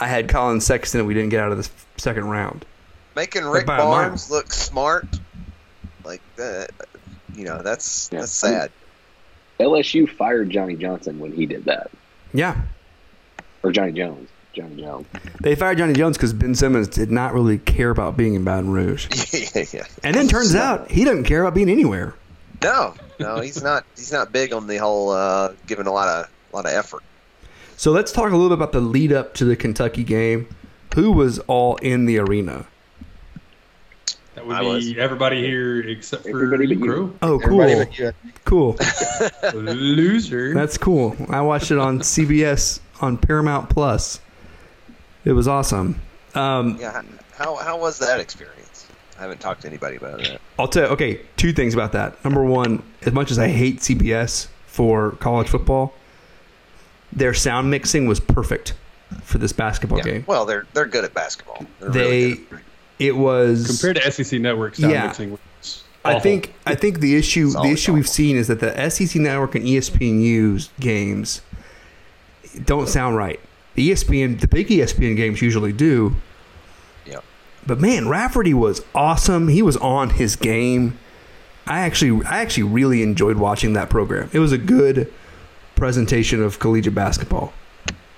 [0.00, 1.68] I had Collin Sexton, and we didn't get out of the
[2.00, 2.64] second round.
[3.16, 3.90] making Rick by a mile.
[3.90, 5.06] Barnes look smart.
[6.04, 6.70] Like that,
[7.34, 8.20] you know, that's Yeah.
[8.20, 8.70] that's sad.
[9.60, 11.90] LSU fired Johnny Johnson when he did that,
[12.32, 12.56] Yeah,
[13.62, 14.28] or Johnny Jones.
[14.54, 15.06] Johnny Jones.
[15.40, 18.70] they fired Johnny Jones because Ben Simmons did not really care about being in Baton
[18.70, 19.06] Rouge,
[19.54, 19.84] yeah, yeah.
[20.02, 22.14] and then turns out he doesn't care about being anywhere.
[22.62, 23.84] No, no, he's not.
[23.96, 27.02] He's not big on the whole uh, giving a lot of lot of effort.
[27.76, 30.48] So let's talk a little bit about the lead up to the Kentucky game.
[30.94, 32.66] Who was all in the arena?
[34.34, 34.96] That would I be was.
[34.96, 37.18] everybody here except for Everybody but you, you.
[37.22, 38.12] Oh, cool, but you.
[38.44, 38.76] cool.
[39.54, 40.54] Loser.
[40.54, 41.16] That's cool.
[41.28, 44.20] I watched it on CBS on Paramount Plus.
[45.24, 46.00] It was awesome.
[46.34, 47.02] Um, Yeah,
[47.34, 48.86] how how was that experience?
[49.18, 50.40] I haven't talked to anybody about that.
[50.58, 52.22] I'll tell you, okay, two things about that.
[52.24, 55.92] Number one, as much as I hate CBS for college football,
[57.12, 58.74] their sound mixing was perfect
[59.22, 60.04] for this basketball Yeah.
[60.04, 60.24] game.
[60.26, 61.64] Well, they're they're good at basketball.
[61.80, 62.60] They're They, really good.
[62.98, 65.06] it was Compared to SEC Network, sound Yeah.
[65.06, 65.38] mixing was
[66.04, 69.20] I think I think the issue the always issue we've seen is that the SEC
[69.20, 71.42] network and E ESPNU's games
[72.64, 73.38] don't sound right.
[73.74, 76.16] The E ESPN the big ESPN games usually do.
[77.06, 77.18] Yeah.
[77.66, 79.48] But man, Raftery was awesome.
[79.48, 80.98] He was on his game.
[81.68, 84.28] I actually I actually really enjoyed watching that program.
[84.32, 85.12] It was a good
[85.74, 87.52] presentation of collegiate basketball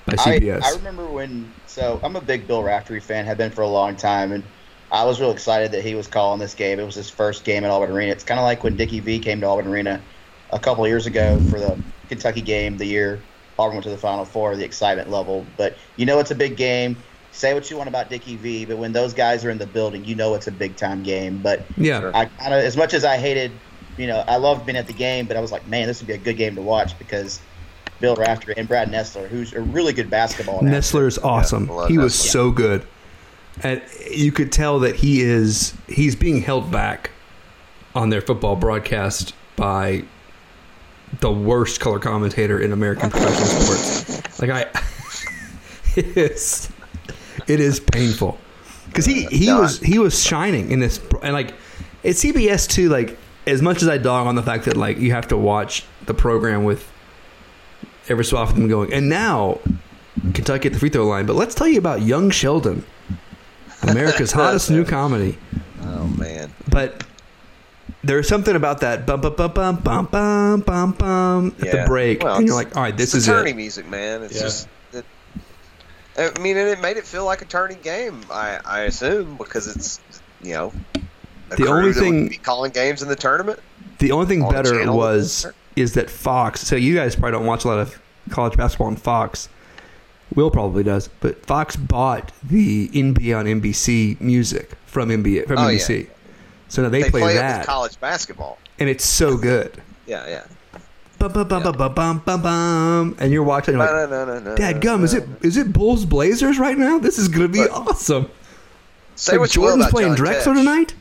[0.07, 0.63] by CBS.
[0.63, 1.53] I remember when.
[1.67, 3.25] So I'm a big Bill Raftery fan.
[3.25, 4.45] Have been for a long time, and
[4.93, 6.79] I was real excited that he was calling this game.
[6.79, 8.13] It was his first game at Auburn Arena.
[8.13, 10.01] It's kind of like when Dickie V came to Auburn Arena
[10.53, 12.77] a couple years ago for the Kentucky game.
[12.77, 13.21] The year
[13.59, 15.47] Auburn went to the Final Four, the excitement level.
[15.57, 16.97] But you know it's a big game.
[17.33, 20.05] Say what you want about Dickie V, but when those guys are in the building,
[20.05, 21.39] you know it's a big time game.
[21.43, 22.13] But yeah.
[22.15, 23.51] I kind of, as much as I hated,
[23.97, 26.09] you know, I loved being at the game, but I was like, man, this would
[26.09, 27.41] be a good game to watch because
[28.01, 30.61] Bill Rafter and Brad Nessler, who's a really good basketball.
[30.61, 31.71] Nessler is awesome.
[31.71, 32.87] I love he was so good,
[33.63, 37.11] and you could tell that he is he's being held back
[37.95, 40.05] on their football broadcast by
[41.21, 44.41] the worst color commentator in American professional sports.
[44.41, 44.61] Like I,
[45.97, 46.71] it is,
[47.47, 48.39] it is painful
[48.87, 51.55] because he he was he was shining in this and like
[52.03, 52.89] It's CBS too.
[52.89, 55.85] Like as much as I dog on the fact that like you have to watch
[56.07, 56.91] the program with
[58.09, 59.61] every so often them going, and now
[60.33, 61.27] Kentucky at the free throw line.
[61.27, 62.85] But let's tell you about Young Sheldon,
[63.83, 65.37] America's hottest new comedy.
[65.83, 67.05] Oh man, But
[68.03, 72.23] there's something about that bum bum bum bum bum bum bum bum at the break,
[72.23, 73.57] Well, and you're like, all right, this it's is attorney it.
[73.57, 74.23] music, man.
[74.23, 74.41] It's Yeah.
[74.43, 74.69] just.
[74.93, 75.05] It,
[76.17, 78.21] I mean, and it made it feel like a turning game.
[78.31, 80.01] I I assume because it's
[80.43, 80.73] you know.
[81.57, 83.61] The only thing- calling games in the tournament.
[83.99, 86.61] The only thing better was is that Fox.
[86.63, 87.99] So you guys probably don't watch a lot of
[88.31, 89.49] college basketball on Fox.
[90.35, 95.69] Will probably does, but Fox bought the NBA on NBC music from NBA from Oh,
[95.69, 95.79] yeah.
[95.79, 96.07] NBC.
[96.69, 98.59] So now they, They play, play it that, college basketball.
[98.81, 99.81] and it's so good.
[100.07, 100.45] Yeah, yeah.
[101.19, 103.17] Bum, bum, bum, bum, bum, bum, bum, bum.
[103.21, 105.73] And you're watching, like, No, no, no, no, no, Dad gum, is it is it
[105.73, 106.99] Bulls Blazers right now?
[106.99, 108.29] This is gonna be awesome.
[109.15, 110.57] Say Like what you will Jordan's playing John Drexler Tesh.
[110.57, 110.95] tonight.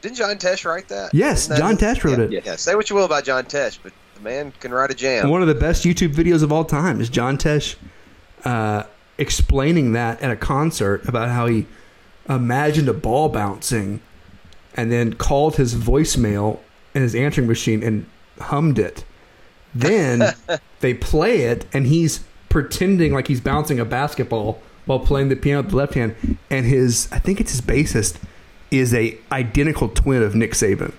[0.00, 1.12] Didn't John Tesh write that?
[1.12, 2.46] Yes, that John Tesh wrote yeah, it.
[2.46, 2.56] Yeah.
[2.56, 5.28] Say what you will about John Tesh, but the man can write a jam.
[5.28, 7.76] One of the best YouTube videos of all time is John Tesh
[8.44, 8.84] uh,
[9.16, 11.66] explaining that at a concert about how he
[12.28, 14.00] imagined a ball bouncing
[14.74, 16.60] and then called his voicemail
[16.94, 18.06] and his answering machine and
[18.40, 19.04] hummed it.
[19.74, 20.34] Then
[20.80, 25.62] they play it and he's pretending like he's bouncing a basketball while playing the piano
[25.62, 28.16] with the left hand and his I think it's his bassist
[28.70, 30.92] is a identical twin of Nick Saban.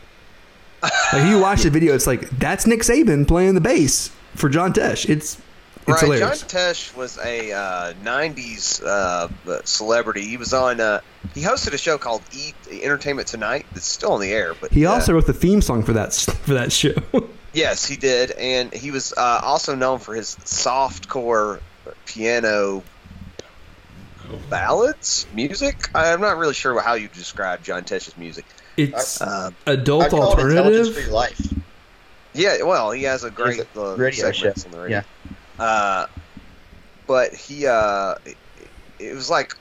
[0.81, 4.73] Like you watch the video, it's like that's Nick Saban playing the bass for John
[4.73, 5.09] Tesh.
[5.09, 5.41] It's
[5.81, 6.41] it's right, hilarious.
[6.41, 10.21] John Tesh was a uh, '90s uh, celebrity.
[10.21, 10.79] He was on.
[10.79, 11.01] Uh,
[11.33, 13.65] he hosted a show called E Entertainment Tonight.
[13.71, 14.53] That's still on the air.
[14.59, 16.13] But He uh, also wrote the theme song for that
[16.45, 16.93] for that show.
[17.53, 21.59] yes, he did, and he was uh, also known for his softcore
[22.05, 22.83] piano
[24.49, 25.89] ballads music.
[25.95, 28.45] I'm not really sure how you describe John Tesh's music.
[28.77, 30.95] it's Uh, adult I call it alternative.
[30.97, 31.53] Your life.
[32.33, 34.49] Yeah, well, he has a great a uh, radio show.
[34.49, 35.03] on the radio.
[35.57, 36.05] Uh,
[37.07, 38.37] but he, uh, it,
[38.99, 39.55] it was like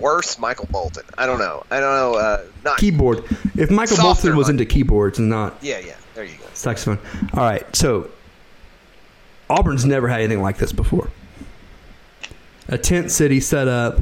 [0.00, 1.04] worse Michael Bolton.
[1.16, 1.64] I don't know.
[1.70, 2.18] I don't know.
[2.18, 2.78] Uh, not.
[2.78, 3.24] Keyboard.
[3.56, 5.94] If Michael Bolton was into keyboards and not yeah, yeah.
[6.14, 6.44] There you go.
[6.54, 6.98] saxophone.
[7.34, 8.10] All right, so
[9.48, 11.10] Auburn's never had anything like this before.
[12.68, 13.98] A tent city set up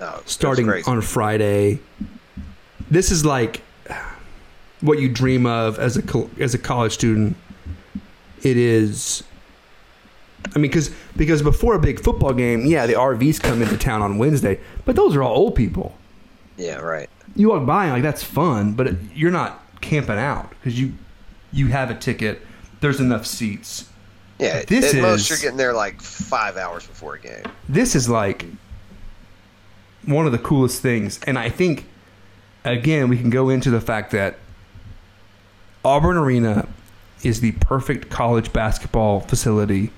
[0.00, 1.78] No, starting on Friday.
[2.90, 3.62] This is like
[4.80, 7.36] what you dream of as a as a college student.
[8.42, 9.22] It is.
[10.54, 14.02] I mean, because because before a big football game, yeah, the RVs come into town
[14.02, 15.96] on Wednesday, but those are all old people.
[16.56, 17.10] Yeah, right.
[17.34, 20.94] You walk by and like that's fun, but it, you're not camping out because you
[21.52, 22.40] you have a ticket.
[22.80, 23.90] There's enough seats.
[24.38, 27.44] Yeah, This at most you're getting there like five hours before a game.
[27.68, 28.44] this is like
[30.04, 31.86] one of the coolest things and i think
[32.64, 34.36] again we can go into the fact that
[35.84, 36.68] auburn arena
[37.24, 39.90] is the perfect college basketball facility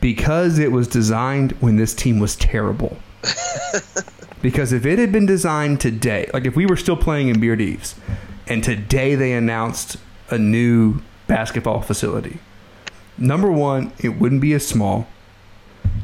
[0.00, 2.96] because it was designed when this team was terrible
[4.42, 7.94] because if it had been designed today like if we were still playing in Beard-Eaves
[8.46, 9.96] and today they announced
[10.30, 12.38] a new basketball facility
[13.18, 15.06] number one it wouldn't be as small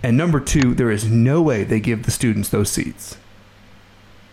[0.03, 3.17] and number two, there is no way they give the students those seats.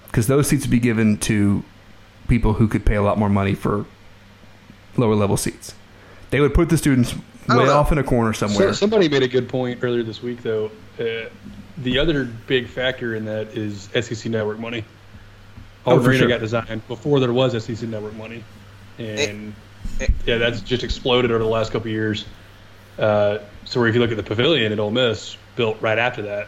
[0.06, 1.64] Because those seats would be given to
[2.28, 3.86] people who could pay a lot more money for
[4.98, 5.74] lower level seats.
[6.30, 7.16] They would put the students
[7.50, 8.74] way off in a corner So, somewhere.
[8.74, 10.70] somebody made a good point earlier this week, though.
[11.00, 11.30] Uh,
[11.80, 14.84] the other big factor in that is SEC network money.
[15.86, 16.28] Oh, Auburn for Arena sure.
[16.30, 18.44] got designed before there was SEC network money,
[19.00, 19.54] and
[20.00, 22.26] it- yeah, that's just exploded over the last couple of years.
[22.98, 26.48] Uh, so, if you look at the pavilion at Ole Miss, built right after that,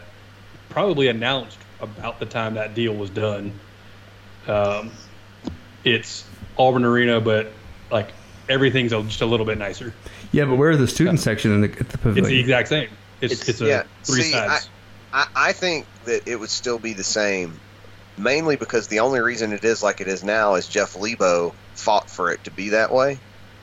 [0.68, 3.52] probably announced about the time that deal was done.
[4.46, 4.90] Um,
[5.84, 6.24] it's
[6.56, 7.52] Auburn Arena, but
[7.90, 8.08] like
[8.48, 9.92] everything's just a little bit nicer.
[10.32, 12.88] yeah, but where are the student section in the, at the It's the exact same.
[13.20, 14.68] It's It's- it's, a yeah, three see, sides.
[15.12, 17.58] I, I think that it would still be the same,
[18.16, 22.10] mainly because the only reason it is like it is now is Jeff Lebo fought
[22.10, 23.18] for it to be that way.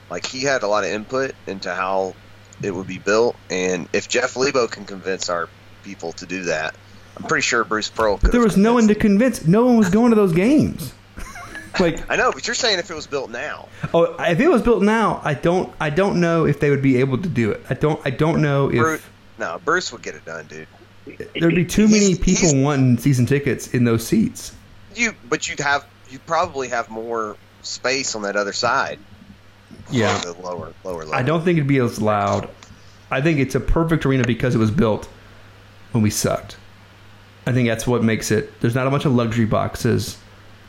[0.10, 2.14] Like he had a lot of input into how
[2.62, 5.50] it would be built, and if Jeff Lebo can convince our
[5.84, 6.76] people to do that,
[7.18, 8.18] I'm pretty sure Bruce Pearl.
[8.22, 9.46] but there was no one to convince.
[9.46, 10.94] No one was going to those games.
[11.80, 14.62] like, I know, but you're saying if it was built now, oh, if it was
[14.62, 17.66] built now, I don't, I don't know if they would be able to do it.
[17.70, 18.78] I don't, I don't know if.
[18.78, 19.02] Bruce,
[19.38, 20.68] no, Bruce would get it done, dude.
[21.40, 24.56] There'd be too many people wanting season tickets in those seats.
[24.96, 29.00] You, but you'd have, you probably have more space on that other side.
[29.92, 30.18] Yeah.
[30.20, 31.14] the lower, lower level.
[31.14, 32.50] I don't think it'd be as loud.
[33.12, 35.08] I think it's a perfect arena because it was built
[35.92, 36.58] when we sucked.
[37.48, 38.60] I think that's what makes it.
[38.60, 40.18] There's not a bunch of luxury boxes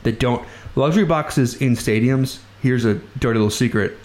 [0.03, 0.47] that don't.
[0.75, 3.97] Luxury boxes in stadiums, here's a dirty little secret,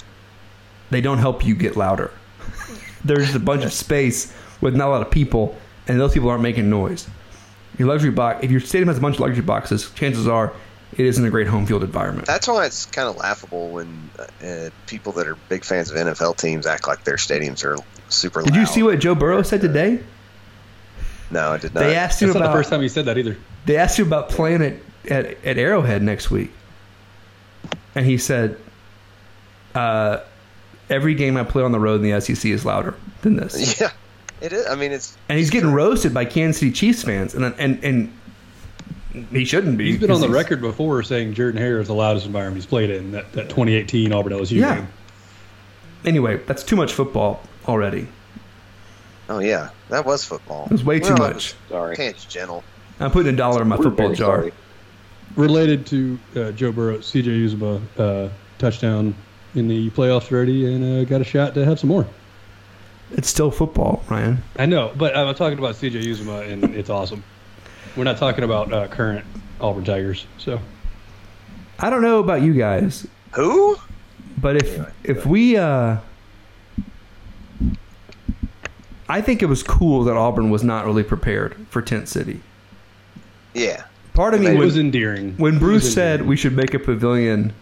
[0.90, 2.10] they don't help you get louder.
[3.04, 5.56] There's a bunch of space with not a lot of people,
[5.88, 7.08] and those people aren't making noise.
[7.78, 10.52] Your luxury box, if your stadium has a bunch of luxury boxes, chances are
[10.92, 12.26] it isn't a great home field environment.
[12.26, 16.36] That's why it's kind of laughable when uh, people that are big fans of NFL
[16.36, 17.78] teams act like their stadiums are
[18.08, 18.42] super.
[18.42, 18.52] Loud.
[18.52, 20.02] Did you see what Joe Burrow said today?
[21.30, 21.80] No, I did not.
[21.80, 23.38] They asked him That's not about the first time he said that either.
[23.64, 24.74] They asked him about playing at,
[25.10, 26.50] at, at Arrowhead next week.
[27.94, 28.58] And he said,
[29.74, 30.20] uh,
[30.90, 33.80] every game I play on the road in the SEC is louder than this.
[33.80, 33.90] Yeah,
[34.42, 34.66] it is.
[34.66, 35.16] I mean, it's.
[35.28, 37.34] And he's getting roasted by Kansas City Chiefs fans.
[37.34, 38.12] And, and, and
[39.30, 39.90] he shouldn't be.
[39.90, 42.90] He's been on the record before saying Jordan Hare is the loudest environment he's played
[42.90, 44.76] in that, that 2018 Auburn LSU Yeah.
[44.76, 44.88] game.
[46.04, 48.08] Anyway, that's too much football already.
[49.28, 50.64] Oh yeah, that was football.
[50.66, 51.54] It was way too Well, it much.
[51.68, 51.92] Sorry.
[51.92, 52.64] Okay, it's gentle.
[53.00, 54.36] I'm putting a dollar in my We're football jar.
[54.38, 54.52] sorry.
[55.36, 59.14] Related to uh, Joe Burrow, CJ Uzomah uh, touchdown
[59.54, 62.06] in the playoffs already and uh, got a shot to have some more.
[63.12, 64.42] It's still football, Ryan.
[64.58, 67.22] I know, but I'm talking about CJ Uzomah and it's awesome.
[67.96, 69.24] We're not talking about uh, current
[69.60, 70.26] Auburn Tigers.
[70.38, 70.60] So
[71.78, 73.76] I don't know about you guys, Who?
[74.40, 75.98] But if Anyway, if we, uh,
[79.08, 82.40] I think it was cool that Auburn was not really prepared for Tent City.
[83.54, 83.84] Yeah.
[84.14, 85.36] Part of me it when, was endearing.
[85.36, 86.28] when Bruce was said endearing.
[86.28, 87.52] we should make a pavilion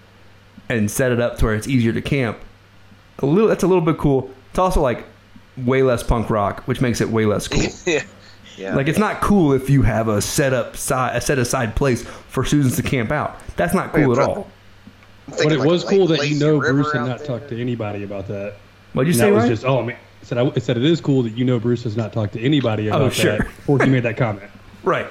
[0.69, 2.39] and set it up to where it's easier to camp.
[3.19, 4.31] A little that's a little bit cool.
[4.51, 5.05] It's also like
[5.57, 7.63] way less punk rock, which makes it way less cool.
[7.87, 8.03] yeah.
[8.57, 8.75] Yeah.
[8.75, 12.03] Like it's not cool if you have a set up side, a set aside place
[12.05, 13.39] for students to camp out.
[13.57, 14.49] That's not cool at all.
[15.29, 17.27] But it like was cool that you know Bruce had not there.
[17.27, 18.55] talked to anybody about that.
[18.93, 19.51] What'd you And say, that was Ryan?
[19.55, 19.97] just oh man.
[19.97, 22.33] I said I, I said it is cool that you know Bruce has not talked
[22.35, 23.39] to anybody about Oh, sure.
[23.39, 24.51] that before he made that comment.
[24.83, 25.07] Right.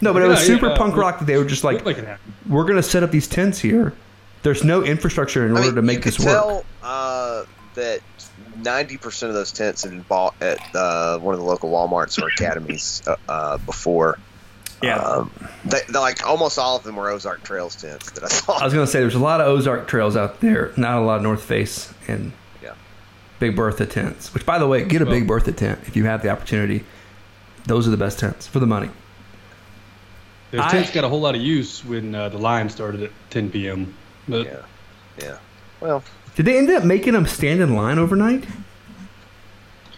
[0.00, 1.98] No, but it was super yeah, punk we- rock that they were just like, like
[2.48, 3.92] we're going to set up these tents here.
[4.42, 6.34] There's no infrastructure in I order mean, to make you this could work.
[6.34, 8.00] tell uh, that
[8.62, 12.20] ninety percent of those tents had been bought at uh, one of the local WalMarts
[12.22, 14.18] or academies uh, uh, before.
[14.82, 15.30] Um,
[15.66, 18.54] they, they- like almost all of them were Ozark Trails tents that I saw.
[18.58, 21.00] I was going to say there's a lot of Ozark trails out there, not a
[21.02, 22.74] lot of North Face and Yeah.
[23.38, 24.32] Big Bertha tents.
[24.32, 26.84] Which, by the way, get a Big Bertha tent if you have the opportunity.
[27.66, 28.88] those are the best tents for the money.
[30.50, 33.10] Those I- tents got a whole lot of use when uh, the line started at
[33.30, 33.94] 10 p.m.
[34.28, 34.56] But Yeah.
[35.18, 35.38] Yeah.
[35.80, 36.02] Well,
[36.40, 38.44] Did they end up making them stand in line overnight?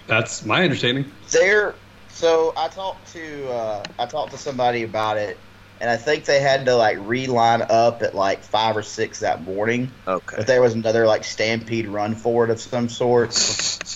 [0.09, 1.05] that's my understanding.
[1.31, 1.77] There,
[2.09, 5.39] so I talked to uh, I talked to somebody about it,
[5.81, 9.45] and I think they had to like reline up at like five or six that
[9.45, 9.93] morning.
[10.09, 10.39] okay.
[10.39, 13.39] But there was another like stampede run for it of some sort.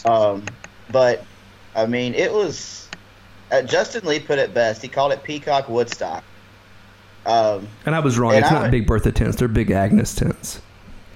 [0.04, 0.44] Um,
[0.92, 1.24] but
[1.74, 2.88] I mean, it was
[3.50, 4.82] uh, Justin Lee put it best.
[4.82, 6.22] He called it Peacock Woodstock.
[7.26, 8.34] Um, And I was wrong.
[8.36, 9.34] It's I- not Big Bertha tents.
[9.36, 10.60] They're Big Agnes tents.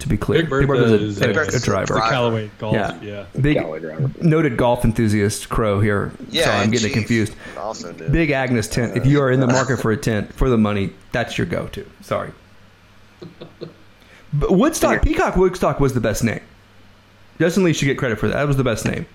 [0.01, 1.87] To be clear, Big Bertha Bertha's a, is a- uh, a a driver.
[1.95, 2.01] driver.
[2.11, 2.75] Callaway golf.
[2.75, 2.99] Yeah.
[3.03, 3.27] Yeah.
[3.41, 4.11] Big Callaway driver.
[4.23, 6.11] noted golf enthusiast Crow here.
[6.31, 7.35] Yeah, Sorry, I'm and getting it Chief confused.
[7.59, 8.09] Also knew.
[8.09, 8.97] Big Agnes tent.
[8.97, 11.85] If you are in the market for a tent for the money, that's your go-to.
[12.01, 12.31] Sorry.
[14.33, 16.41] But Woodstock, Peacock Woodstock was the best name.
[17.39, 18.35] Justin Lee should get credit for that.
[18.35, 19.07] That was the best name.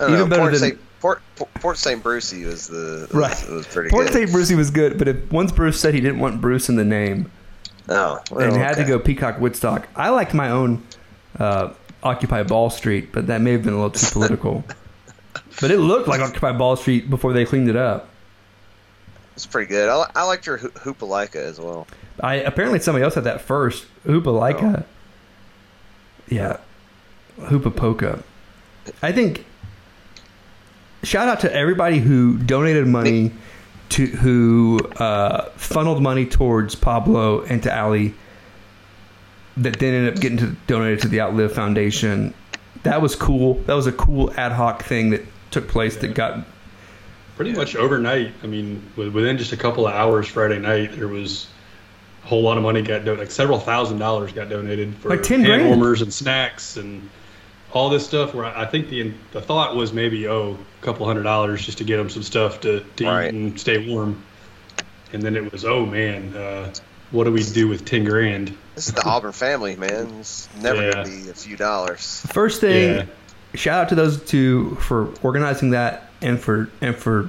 [0.00, 0.78] Even know, better Port than- St.
[1.00, 2.02] Port, Port, Port St.
[2.02, 3.50] Brucey was the was, Right.
[3.50, 4.12] was pretty Port good.
[4.14, 4.32] St.
[4.32, 7.30] Brucey was good, but if once Bruce said he didn't want Bruce in the name
[7.88, 10.82] Oh, well, and had to go Peacock Woodstock, I liked my own
[11.38, 14.64] uh, Occupy Ball Street, but that may have been a little too political.
[15.60, 18.08] but it looked like Occupy Ball Street before they cleaned it up.
[19.34, 19.88] It's pretty good.
[19.88, 21.86] I, I liked your Ho- Hoopalika as well.
[22.20, 23.86] I apparently somebody else had that first.
[24.04, 24.84] Hoopalika.
[26.28, 26.58] Yeah.
[27.38, 28.22] Hoopapoka.
[29.02, 29.46] I think
[31.02, 33.32] shout out to everybody who donated money
[33.90, 38.14] to who uh, funneled money towards Pablo and to Ali
[39.56, 42.32] that then ended up getting to, donated to the Outlive Foundation.
[42.84, 43.54] That was cool.
[43.66, 46.44] That was a cool ad hoc thing that took place that got
[47.36, 48.32] Pretty much overnight.
[48.42, 51.46] I mean, within just a couple of hours Friday night, there was
[52.22, 53.18] a whole lot of money got donated.
[53.18, 55.66] Like several thousand dollars got donated for Like 10 hand grand.
[55.68, 57.08] warmers and snacks and
[57.72, 58.34] all this stuff.
[58.34, 61.78] Where I I think the the thought was maybe oh a couple hundred dollars just
[61.78, 63.26] to get them some stuff to, to Right.
[63.26, 64.22] eat and stay warm.
[65.12, 66.72] And then it was oh man, uh,
[67.10, 68.56] what do we do with ten grand?
[68.74, 70.08] This is the Auburn family, man.
[70.20, 70.92] It's never Yeah.
[70.92, 72.24] gonna be a few dollars.
[72.32, 73.04] First thing, Yeah.
[73.54, 77.28] shout out to those two for organizing that and for and for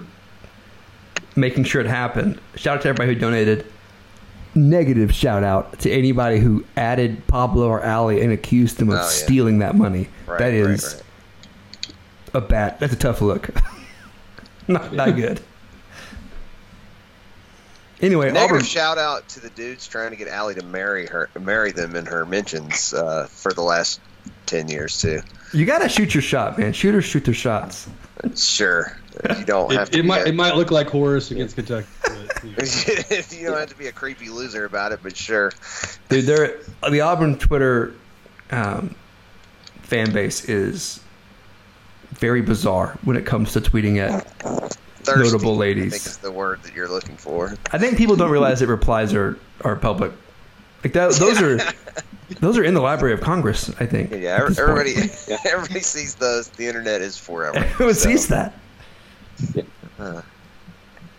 [1.36, 2.39] making sure it happened.
[2.56, 3.65] Shout out to everybody who donated.
[4.53, 8.97] Negative shout out to anybody who added Pablo or Ali and accused them of Oh,
[9.01, 9.07] yeah.
[9.07, 10.09] stealing that money.
[10.27, 11.03] Right, that right, right.
[12.33, 12.79] a bad.
[12.79, 13.49] That's a tough look.
[14.67, 15.39] not not good.
[18.01, 18.63] Anyway, Negative Auburn.
[18.65, 22.05] shout out to the dudes trying to get Allie to marry her, marry them in
[22.07, 24.01] her mentions uh, for the last
[24.47, 25.21] ten years too.
[25.53, 26.73] You gotta shoot your shot, man.
[26.73, 27.87] Shooters shoot their shots.
[28.36, 28.97] Sure,
[29.38, 30.00] you don't have It, to.
[30.00, 31.88] it might a- it might look like Horace against Kentucky.
[32.04, 33.21] But, you know.
[33.39, 35.52] you don't have to be a creepy loser about it, but sure.
[36.10, 37.93] Dude, they're, the Auburn Twitter
[38.52, 38.93] um,
[39.82, 41.00] fan base is
[42.12, 44.28] very bizarre when it comes to tweeting at.
[45.04, 45.91] Thirsty, Notable I ladies.
[45.93, 47.56] think is the word that you're looking for.
[47.71, 50.12] I think people don't realize that replies are, are public.
[50.84, 51.58] Like that, those are
[52.39, 53.69] those are in the Library of Congress.
[53.79, 54.11] I think.
[54.11, 54.69] Yeah, at this point.
[54.69, 54.93] everybody,
[55.49, 56.49] everybody sees those.
[56.49, 57.57] The internet is forever.
[57.59, 58.53] Everyone so, sees that.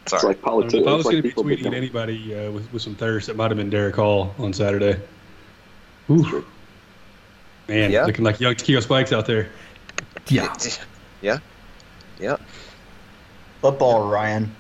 [0.03, 0.35] It's Sorry.
[0.35, 0.73] like I politics.
[0.73, 2.95] don't if I was like going to be tweeting at anybody uh, with, with some
[2.95, 5.01] thirst, it might have been Derek Hall on Saturday.
[6.11, 6.45] Ooh.
[7.69, 8.05] Man, Yeah.
[8.07, 9.49] looking like young Keo Spikes out there.
[10.29, 10.53] Yeah.
[11.23, 11.39] yeah,
[12.19, 12.37] yeah.
[13.61, 14.55] football, Ryan.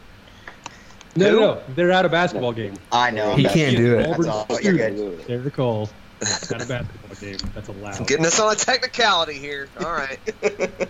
[1.14, 1.62] No, no, no.
[1.74, 2.74] They're at a basketball game.
[2.90, 3.34] I know.
[3.36, 4.08] He can't do it.
[4.08, 4.46] That's all.
[4.62, 5.26] You're good.
[5.26, 5.90] Derek Hall.
[6.22, 7.36] Out of basketball game.
[7.54, 8.06] That's allowed.
[8.06, 9.68] Getting us on a technicality here.
[9.78, 10.18] All right.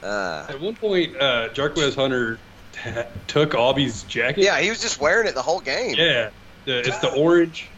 [0.00, 2.38] Uh, At one point, uh, Jarquez Hunter
[2.72, 2.90] t-
[3.26, 4.44] took Aubie's jacket.
[4.44, 5.96] yeah, he was just wearing it the whole game.
[5.98, 6.30] Yeah.
[6.66, 7.68] The, it's the orange.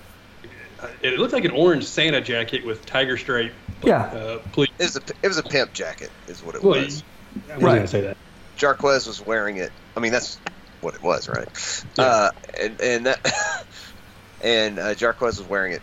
[1.01, 3.55] It looked like an orange Santa jacket with tiger stripe.
[3.83, 4.03] Yeah.
[4.03, 4.69] Uh, please.
[4.79, 7.03] It was a it was a pimp jacket, is what it Well, was.
[7.51, 7.71] I was Right.
[7.77, 8.19] going to say that.
[8.59, 9.73] Jarquez was wearing it.
[9.97, 10.37] I mean, that's
[10.83, 11.49] what it was, right?
[11.97, 12.05] Yeah.
[12.05, 13.65] Uh, and and that,
[14.43, 15.83] and uh, Jarquez was wearing it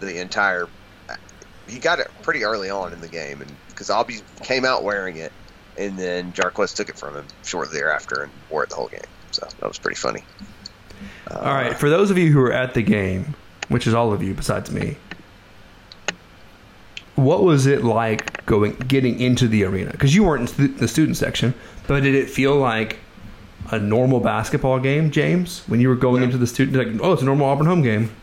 [0.00, 0.68] the entire.
[1.68, 5.16] He got it pretty early on in the game, and because Aubie came out wearing
[5.16, 5.32] it,
[5.78, 9.00] and then Jarquez took it from him shortly thereafter and wore it the whole game.
[9.32, 10.22] So that was pretty funny.
[11.30, 11.76] Uh, All right.
[11.76, 13.34] For those of you who were at the game,
[13.68, 14.96] which is all of you besides me,
[17.16, 19.90] what was it like going getting into the arena?
[19.90, 21.54] Because you weren't in the student section,
[21.86, 22.98] but did it feel like
[23.72, 25.62] a normal basketball game, James?
[25.66, 28.14] When you were going into the student, like, oh, it's a normal Auburn home game.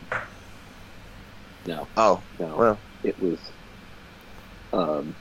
[1.68, 2.57] No, Oh no.
[2.57, 3.51] well, it was.
[4.74, 5.16] Um,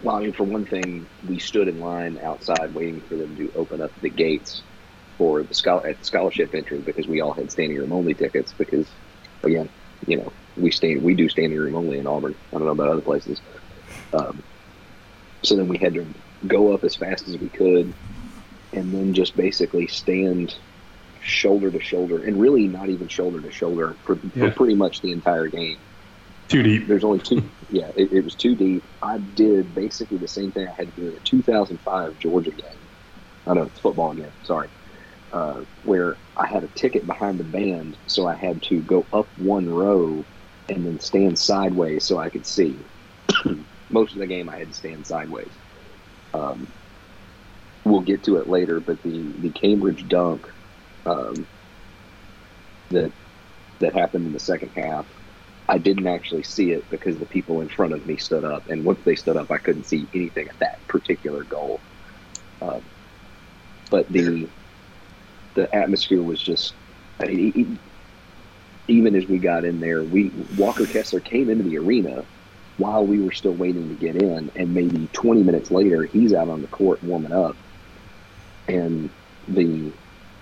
[0.00, 3.50] well, I mean, for one thing, we stood in line outside waiting for them to
[3.54, 4.64] open up the gates
[5.18, 8.54] for the schol- at scholarship entry because we all had standing room only tickets.
[8.58, 8.94] Because
[9.44, 9.70] again,
[10.06, 12.36] you know, we stand we do standing room only in Auburn.
[12.54, 13.42] I don't know about other places.
[14.12, 14.44] Um,
[15.44, 16.14] so then we had to
[16.46, 17.94] go up as fast as we could,
[18.72, 20.54] and then just basically stand
[21.28, 24.50] shoulder to shoulder, and really not even shoulder to shoulder for, Yeah.
[24.50, 25.78] for pretty much the entire game.
[26.48, 26.86] Too deep.
[26.88, 27.42] There's only two.
[27.70, 28.82] Yeah, it, it was too deep.
[29.02, 32.64] I did basically the same thing I had to do in the 2005 Georgia game.
[33.46, 34.32] I know it's football game.
[34.42, 34.70] Sorry,
[35.34, 39.26] uh, where I had a ticket behind the band, so I had to go up
[39.36, 40.24] one row
[40.70, 42.78] and then stand sideways so I could see.
[43.90, 45.50] Most of the game, I had to stand sideways.
[46.32, 46.66] Um,
[47.84, 50.50] we'll get to it later, but the the Cambridge dunk
[51.08, 51.48] um,
[52.90, 53.12] that
[53.80, 55.06] that happened in the second half.
[55.68, 58.84] I didn't actually see it because the people in front of me stood up, and
[58.84, 61.84] once they stood up, I couldn't see anything at that particular goal.
[62.62, 62.90] Um,
[63.90, 64.50] but the
[65.54, 66.76] the atmosphere was just
[67.20, 67.78] I mean, e- e-
[68.88, 72.26] even as we got in there, we Walker Kessler came into the arena
[72.76, 76.48] while we were still waiting to get in, and maybe 20 minutes later, he's out
[76.48, 77.58] on the court warming up,
[78.68, 79.10] and
[79.46, 79.92] the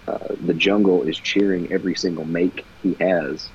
[0.09, 3.48] uh, the jungle is cheering every single make he has,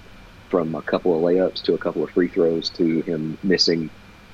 [0.49, 3.89] from a couple of layups to a couple of free throws to him missing,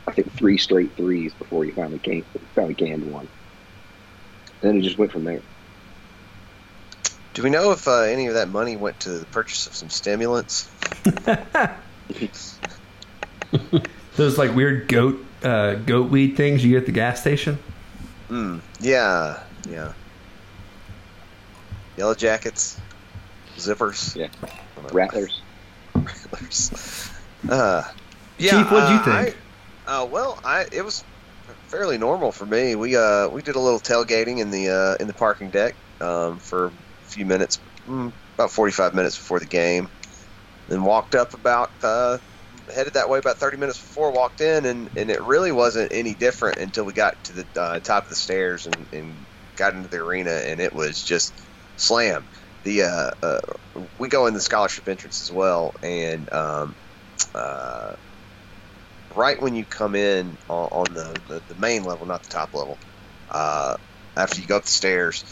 [0.08, 3.28] I think three straight threes before he finally came finally canned one.
[4.62, 5.42] Then it just went from there.
[7.36, 9.92] Do we know if uh, any of that money went to the purchase of some
[9.92, 10.68] stimulants?
[14.16, 17.60] Those like weird goat uh, goat weed things you get at the gas station.
[18.30, 19.94] Mm, yeah, yeah.
[21.98, 22.80] Yellow jackets,
[23.58, 24.28] zippers, Yeah,
[24.92, 25.42] Rattlers.
[25.96, 27.12] rattlers.
[27.50, 27.84] Uh,
[28.38, 29.38] yeah, Chief, what'd you uh, think?
[29.88, 31.04] I, uh, well, I it was
[31.70, 32.76] fairly normal for me.
[32.76, 36.38] We uh we did a little tailgating in the uh, in the parking deck um,
[36.38, 36.72] for a
[37.06, 39.90] few minutes, mm, about forty five minutes before the game.
[40.68, 42.20] Then walked up about uh,
[42.76, 46.14] headed that way about thirty minutes before walked in, and, and it really wasn't any
[46.14, 49.16] different until we got to the uh, top of the stairs and, and
[49.56, 51.34] got into the arena, and it was just
[51.78, 52.28] slam.
[52.64, 53.40] The uh, uh,
[53.98, 56.76] we go in the scholarship entrance as well, and um,
[57.34, 57.96] uh,
[59.16, 62.54] right when you come in on, on the, the, the main level, not the top
[62.54, 62.80] level,
[63.30, 63.78] uh,
[64.16, 65.24] after you go up the stairs,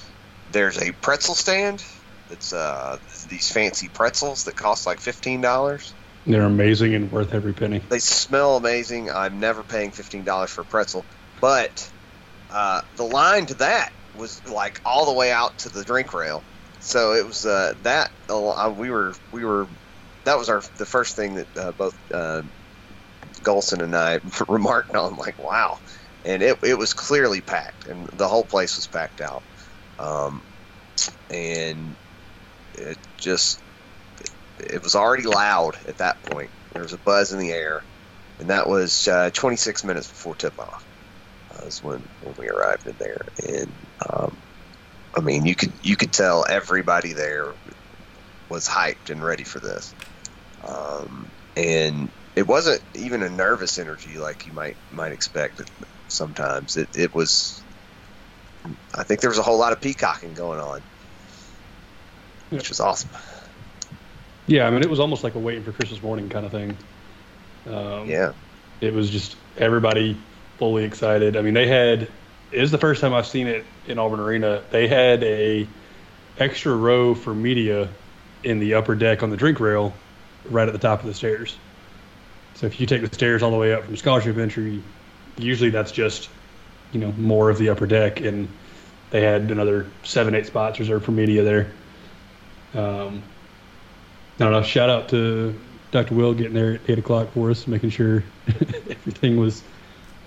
[0.49, 1.83] there's a pretzel stand.
[2.29, 2.97] That's uh,
[3.29, 5.93] these fancy pretzels that cost like fifteen dollars.
[6.25, 7.79] They're amazing and worth every penny.
[7.79, 9.11] They smell amazing.
[9.11, 11.05] I'm never paying fifteen dollars for a pretzel,
[11.39, 11.91] but
[12.49, 16.45] uh, the line to that was like all the way out to the drink rail.
[16.79, 19.69] So it was uh, that uh, we were we were
[20.25, 22.43] that was our the first thing that uh, both uh,
[23.43, 25.15] Golson and I remarked on.
[25.15, 25.77] Like wow,
[26.23, 29.43] and it it was clearly packed, and the whole place was packed out,
[29.99, 30.43] um,
[31.29, 31.97] and
[32.73, 33.63] it just
[34.59, 36.51] it was already loud at that point.
[36.73, 37.85] There was a buzz in the air,
[38.39, 40.85] and that was uh, 26 minutes before tip off.
[41.51, 43.73] Uh, was when when we arrived in there, and
[44.09, 44.43] um,
[45.15, 47.55] I mean, you could you could tell everybody there
[48.49, 49.95] was hyped and ready for this,
[50.63, 55.61] um, and it wasn't even a nervous energy like you might might expect.
[56.07, 57.65] Sometimes it it was.
[58.95, 60.81] I think there was a whole lot of peacocking going on,
[62.49, 63.11] which was awesome.
[64.47, 66.77] Yeah, I mean, it was almost like a waiting for Christmas morning kind of thing.
[67.65, 68.33] Um, Yeah.
[68.81, 70.27] It was just everybody
[70.57, 71.37] fully excited.
[71.37, 72.13] I mean, they had.
[72.59, 74.61] Was the first time I've seen it in Auburn Arena.
[74.71, 75.67] They had a
[76.37, 77.89] extra row for media
[78.43, 79.93] in the upper deck on the drink rail,
[80.49, 81.55] right at the top of the stairs.
[82.55, 84.81] So if you take the stairs all the way up from scholarship entry,
[85.37, 86.29] usually that's just,
[86.91, 88.47] you know, more of the upper deck, and
[89.09, 91.71] they had another seven, eight spots reserved for media there.
[92.73, 93.23] Um,
[94.35, 94.63] I don't know.
[94.63, 95.55] Shout out to
[95.91, 96.15] Dr.
[96.15, 99.63] Will getting there at eight o'clock for us, making sure everything was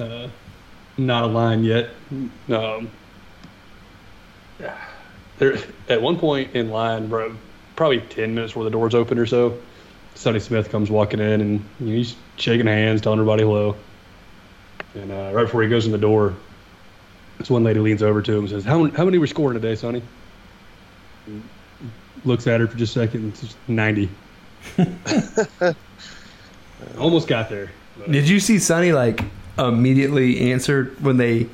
[0.00, 0.28] uh,
[0.98, 1.90] not a line yet.
[2.50, 2.90] Um,
[5.38, 5.56] there,
[5.88, 7.34] at one point in line, bro,
[7.76, 9.58] probably ten minutes before the doors open or so,
[10.14, 13.76] Sonny Smith comes walking in and you know, he's shaking hands, telling everybody hello.
[14.94, 16.34] And uh, right before he goes in the door,
[17.38, 19.74] this one lady leans over to him and says, "How how many were scoring today,
[19.76, 20.02] Sonny?"
[22.24, 24.08] looks at her for just a second and says, 90.
[26.98, 27.70] Almost got there.
[27.96, 29.22] but- Did you see Sonny like
[29.58, 31.48] immediately answered when they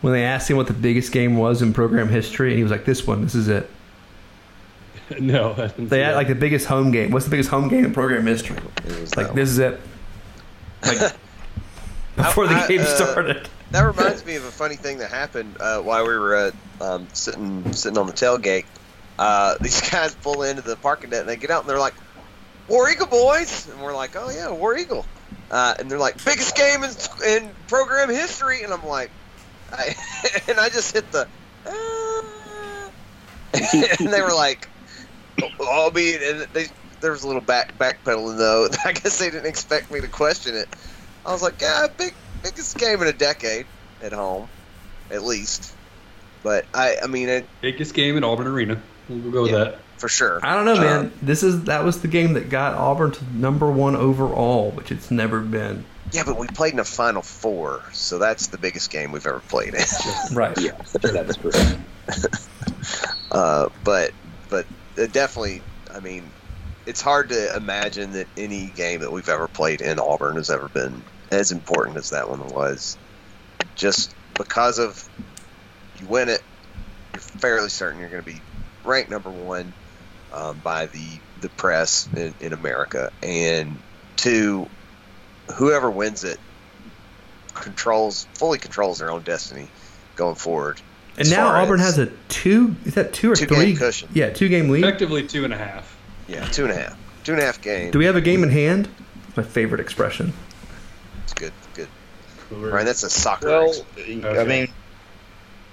[0.00, 2.72] when they asked him what the biggest game was in program history, and he was
[2.72, 3.22] like, "This one.
[3.22, 3.68] This is it."
[5.20, 7.10] no, I didn't They had like the biggest home game.
[7.10, 8.56] What's the biggest home game in program history?
[9.16, 9.80] Like this is it.
[10.84, 10.98] Like
[12.16, 13.48] before the I- game uh, started.
[13.72, 17.08] That reminds me of a funny thing that happened uh, while we were uh, um,
[17.12, 18.64] sitting sitting on the tailgate.
[19.18, 21.94] Uh, these guys pull into the parking lot and they get out and they're like,
[22.68, 25.04] "War Eagle boys," and we're like, "Oh yeah, War Eagle,"
[25.50, 26.90] uh, and they're like, "Biggest game in,
[27.26, 29.12] in program history," and I'm like,
[29.72, 29.94] I,
[30.48, 31.28] and I just hit the.
[31.66, 32.90] "Ah."
[34.00, 34.68] and they were like,
[35.60, 36.66] "Oh, me," and they
[37.00, 38.68] there was a little back backpedaling though.
[38.84, 40.74] I guess they didn't expect me to question it.
[41.24, 43.66] I was like, "Yeah, big biggest game in a decade
[44.00, 44.48] at home,
[45.10, 45.76] at least."
[46.42, 48.82] But I, I mean, it, Biggest game in Auburn Arena.
[49.08, 49.64] We'll go with Yeah.
[49.64, 49.85] that.
[49.98, 50.40] For sure.
[50.42, 50.98] I don't know, man.
[51.06, 54.90] Um, this is that was the game that got Auburn to number one overall, which
[54.92, 55.84] it's never been.
[56.12, 59.40] yeah, but we played in a Final Four, so that's the biggest game we've ever
[59.40, 59.84] played in.
[60.32, 60.56] Right.
[60.58, 60.72] Yeah,
[61.02, 61.78] that's correct.
[63.32, 64.12] Uh, but
[64.48, 64.64] but
[64.96, 65.60] it definitely,
[65.92, 66.30] I mean,
[66.86, 70.68] it's hard to imagine that any game that we've ever played in Auburn has ever
[70.68, 72.96] been as important as that one was.
[73.74, 75.08] Just because of
[76.00, 76.42] you win it,
[77.12, 78.40] you're fairly certain you're going to be
[78.84, 79.72] ranked number one
[80.36, 81.06] um, by the
[81.40, 83.78] the press in, in America, and
[84.16, 84.68] two,
[85.56, 86.38] whoever wins it
[87.54, 89.68] controls fully controls their own destiny
[90.14, 90.80] going forward.
[91.18, 92.76] And now Auburn has a two.
[92.84, 93.76] Is that two or Two-game three?
[93.76, 94.08] cushion.
[94.12, 94.84] Yeah, two game lead.
[94.84, 95.96] Effectively two and a half.
[96.28, 97.92] yeah two and a half two and a half games.
[97.92, 98.88] Do we have a game in hand?
[99.36, 100.32] My favorite expression.
[101.24, 101.88] It's good, good.
[102.50, 103.48] We're- Right, that's a soccer.
[103.48, 104.68] Well, ex- I mean,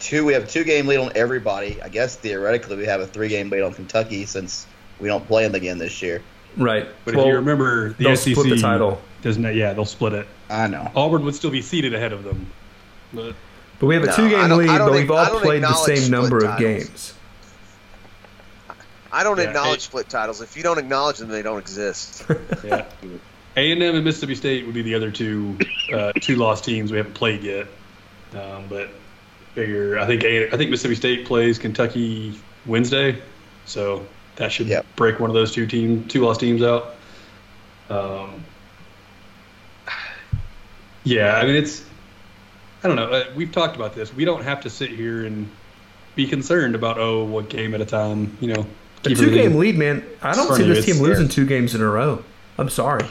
[0.03, 0.25] two.
[0.25, 1.81] We have two game lead on everybody.
[1.81, 4.67] I guess theoretically we have a three game lead on Kentucky since
[4.99, 6.21] we don't play them again this year.
[6.57, 6.87] Right.
[7.05, 9.01] But Well, if you remember, the they'll SEC split the title.
[9.23, 9.55] doesn't.
[9.55, 10.27] Yeah, they'll split it.
[10.49, 10.91] I know.
[10.95, 12.45] Auburn would still be seated ahead of them.
[13.13, 13.33] But
[13.79, 16.45] But we have a No, two-game lead, but we've all played the same split number
[16.45, 17.13] of games.
[19.11, 20.41] I don't Yeah, acknowledge it- split titles.
[20.41, 22.23] If you don't acknowledge them, they don't exist.
[22.63, 22.85] yeah,
[23.55, 25.57] A and M and Mississippi State would be the other two
[25.91, 27.67] uh, two lost teams we haven't played yet.
[28.33, 28.89] Um, but
[29.55, 33.21] figure I think A, I think Mississippi State plays Kentucky Wednesday,
[33.65, 34.85] so that should Yep.
[34.95, 36.95] break one of those two team two lost teams out.
[37.89, 38.43] Um,
[41.03, 41.83] yeah, I mean it's
[42.83, 43.09] I don't know.
[43.09, 44.13] Uh, we've talked about this.
[44.13, 45.49] We don't have to sit here and
[46.15, 48.35] be concerned about oh what game at a time.
[48.41, 48.65] You know,
[49.05, 50.03] A keep two game lead, man.
[50.21, 52.23] I don't see this team losing two games in a row.
[52.57, 53.05] I'm sorry.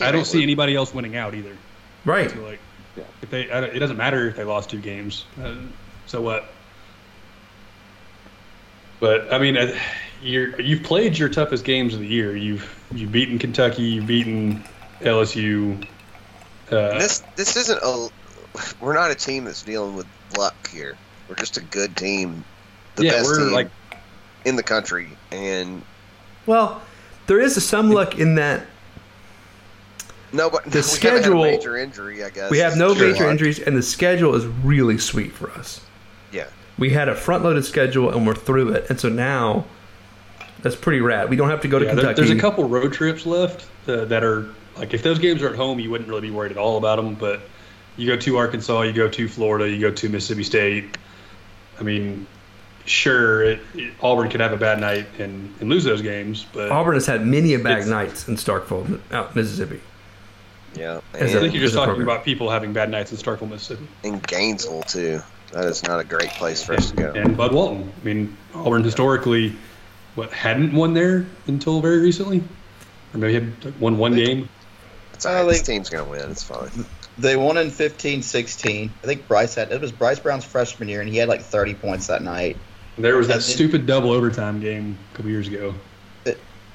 [0.00, 1.56] I don't see anybody else winning out either.
[2.04, 2.30] Right.
[2.30, 2.56] So
[2.96, 5.24] like, if they, it doesn't matter if they lost two games.
[5.42, 5.54] Uh,
[6.06, 6.50] so what?
[9.00, 9.74] But I mean, uh,
[10.22, 12.36] you're you've played your toughest games of the year.
[12.36, 13.82] You've you've beaten Kentucky.
[13.82, 14.62] You've beaten
[15.00, 15.82] LSU.
[16.70, 18.08] Uh, This this isn't a.
[18.80, 20.96] We're not a team that's dealing with luck here.
[21.28, 22.44] We're just a good team,
[22.96, 23.70] the yeah, best we're team like
[24.44, 25.82] in the country, and
[26.46, 26.82] Well,
[27.26, 28.66] there is some luck in that
[30.32, 30.70] nobody.
[30.70, 32.50] The we schedule- had a major injury, I guess.
[32.50, 33.08] we have no Sure.
[33.12, 35.80] major injuries, and the schedule is really sweet for us.
[36.32, 36.46] Yeah,
[36.78, 38.86] We had a front loaded schedule, and we're through it.
[38.88, 39.64] And so now,
[40.62, 41.28] that's pretty rad.
[41.30, 42.26] We don't have to go to yeah, there- Kentucky.
[42.28, 45.56] there's a couple road trips left uh, that are like if those games are at
[45.56, 47.14] home, you wouldn't really be worried at all about them.
[47.14, 47.40] But
[47.96, 50.96] you go to Arkansas, you go to Florida, you go to Mississippi State.
[51.78, 52.26] I mean,
[52.86, 56.70] sure, it, it, Auburn could have a bad night and, and lose those games, but
[56.70, 59.80] Auburn has had many a bad nights in Starkville, out Mississippi.
[60.74, 62.08] Yeah, Is I think you're just talking program.
[62.08, 65.20] about people having bad nights in Starkville, Mississippi, In Gainesville too.
[65.52, 67.12] That is not a great place for us to go.
[67.12, 67.92] and Bud Walton.
[68.00, 69.54] I mean, Auburn historically,
[70.14, 72.42] what hadn't won there until very recently,
[73.12, 74.48] or maybe he had won one game.
[75.12, 75.48] It's all uh, right.
[75.48, 76.30] This like- team's gonna win.
[76.30, 76.70] It's fine.
[77.18, 78.88] They won in 15-16.
[79.02, 81.74] I think Bryce had it was Bryce Brown's freshman year, and he had like 30
[81.74, 82.56] points that night.
[82.96, 85.74] There was that And then- stupid double overtime game a couple years ago.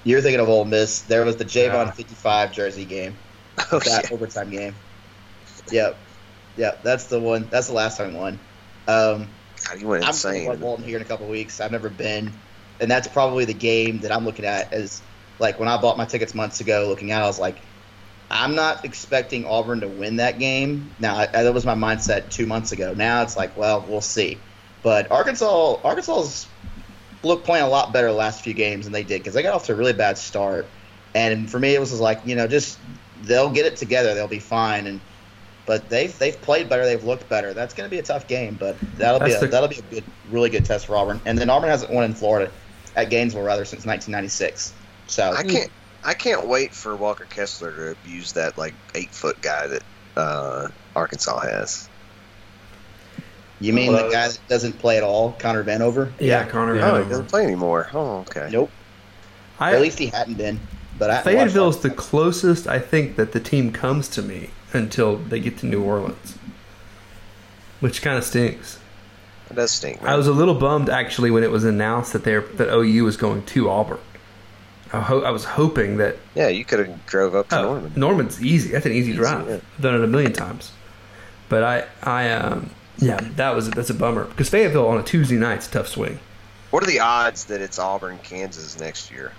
[0.03, 1.01] You're thinking of Ole Miss.
[1.01, 1.91] There was the Javon Yeah.
[1.91, 3.15] 55 jersey game,
[3.71, 4.09] Oh that yeah.
[4.11, 4.75] overtime game.
[5.71, 5.99] Yep,
[6.57, 6.83] yep.
[6.83, 7.47] That's the one.
[7.49, 8.39] That's the last time we won.
[8.87, 9.27] Um,
[9.67, 10.45] God, you went I'm insane.
[10.45, 11.59] going to Walton here in a couple weeks.
[11.59, 12.31] I've never been,
[12.79, 15.01] and that's probably the game that I'm looking at as
[15.39, 16.85] like when I bought my tickets months ago.
[16.87, 17.61] Looking at, I was like,
[18.29, 20.93] I'm not expecting Auburn to win that game.
[20.99, 22.93] Now I, that was my mindset two months ago.
[22.95, 24.37] Now it's like, well, we'll see.
[24.83, 26.47] But Arkansas, Arkansas's
[27.23, 29.53] look playing a lot better the last few games than they did because they got
[29.53, 30.67] off to a really bad start.
[31.15, 32.77] And for me, it was like you know, just
[33.23, 34.87] they'll get it together, they'll be fine.
[34.87, 35.01] And
[35.65, 37.53] but they've they've played better, they've looked better.
[37.53, 39.81] That's going to be a tough game, but that'll be a, the- that'll be a
[39.81, 41.19] good, really good test for Auburn.
[41.25, 42.51] And then Auburn hasn't won in Florida,
[42.95, 44.73] at Gainesville rather, since 1996.
[45.07, 45.71] So I can't.
[46.03, 49.81] I can't wait for Walker Kessler to abuse that like eight foot guy that
[50.15, 51.89] uh, Arkansas has.
[53.59, 56.11] you mean Well, the guy that doesn't play at all, Connor Vanover?
[56.19, 56.75] Yeah, Connor.
[56.75, 56.91] Yeah.
[56.91, 57.89] Oh, he doesn't play anymore.
[57.91, 58.49] Oh, okay.
[58.51, 58.69] Nope.
[59.59, 60.59] I, at least he hadn't been.
[60.97, 65.39] But I Fayetteville's the closest I think that the team comes to me until they
[65.39, 66.37] get to New Orleans,
[67.79, 68.79] which kind of stinks.
[69.49, 70.01] It does stink.
[70.01, 70.11] Man.
[70.11, 73.17] I was a little bummed actually when it was announced that they that OU was
[73.17, 73.99] going to Auburn.
[74.93, 77.93] I, ho- I was hoping that yeah, you could have drove up to oh, Norman.
[77.95, 78.71] Norman's easy.
[78.71, 79.47] That's an easy, Easy, drive.
[79.47, 79.55] yeah.
[79.55, 80.71] I've done it a million times.
[81.49, 85.35] But I, I, um, yeah, that was that's a bummer because Fayetteville on a Tuesday
[85.35, 86.19] night's a tough swing.
[86.71, 89.31] What are the odds that it's Auburn, Kansas next year?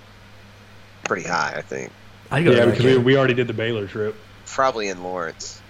[1.08, 1.92] Pretty high, I think.
[2.30, 4.16] I go Yeah, because we, we already did the Baylor trip.
[4.46, 5.60] Probably in Lawrence.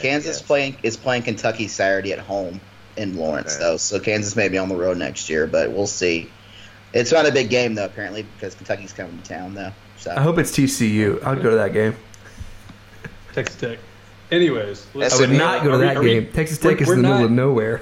[0.00, 2.60] Kansas playing is playing Kentucky Saturday at home
[2.96, 3.64] in Lawrence Okay.
[3.64, 6.30] though, so Kansas may be on the road next year, but we'll see.
[6.92, 9.72] It's not a big game though, apparently, because Kentucky's coming to town though.
[9.98, 11.24] So I hope it's TCU.
[11.24, 11.96] I'd go to that game.
[13.32, 13.78] Texas Tech.
[14.30, 16.32] Anyways, I would not go to Are we- that we- game.
[16.32, 17.80] Texas we're- Tech is we're in the middle not- of nowhere.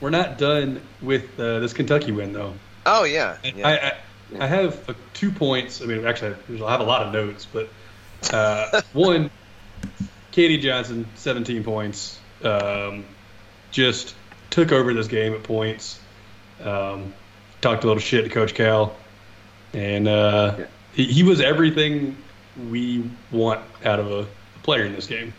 [0.00, 2.54] We're not done with uh, this Kentucky win though.
[2.86, 3.36] Oh yeah.
[3.44, 3.68] yeah.
[3.68, 3.92] I, I
[4.38, 5.82] I have uh, two points.
[5.82, 7.68] I mean, actually, I have a lot of notes, but
[8.32, 9.30] uh, one,
[10.32, 13.04] KD Johnson, 17 points, um,
[13.70, 14.14] just
[14.50, 16.00] took over this game at points.
[16.62, 17.12] Um,
[17.60, 18.94] talked a little shit to Coach Cal,
[19.72, 20.66] and uh, Yeah.
[20.94, 22.16] he, he was everything
[22.70, 24.26] we want out of a
[24.62, 25.32] player in this game.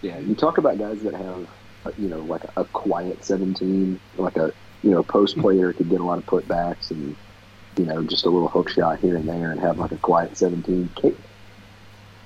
[0.00, 1.48] Yeah, you talk about guys that have,
[1.84, 4.52] uh, you know, like a, quiet 17, like a,
[4.82, 7.16] you know, post player could get a lot of putbacks and,
[7.78, 10.36] you know, just a little hook shot here and there and have like a quiet
[10.36, 10.90] 17.
[11.00, 11.14] K-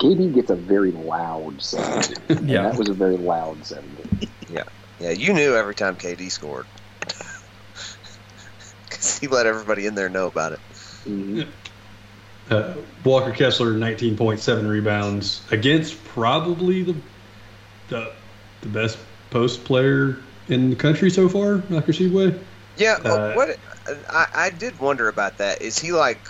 [0.00, 2.16] KD gets a very loud 17.
[2.28, 2.62] And Yeah.
[2.62, 4.32] that was a very loud 17.
[4.48, 4.64] Yeah,
[4.98, 5.10] Yeah.
[5.10, 6.66] you knew every time KD scored.
[8.88, 10.60] Because he let everybody in there know about it.
[11.06, 11.48] Mhm.
[12.50, 12.74] Uh,
[13.04, 16.94] Walker Kessler, 19.7 rebounds against probably the
[17.88, 18.12] the,
[18.60, 18.98] the best
[19.30, 22.44] post player in the country so far, Oscar Tshiebwe.
[22.76, 23.56] Yeah, Uh, what
[23.86, 25.62] I, I did wonder about that.
[25.62, 26.24] Is he like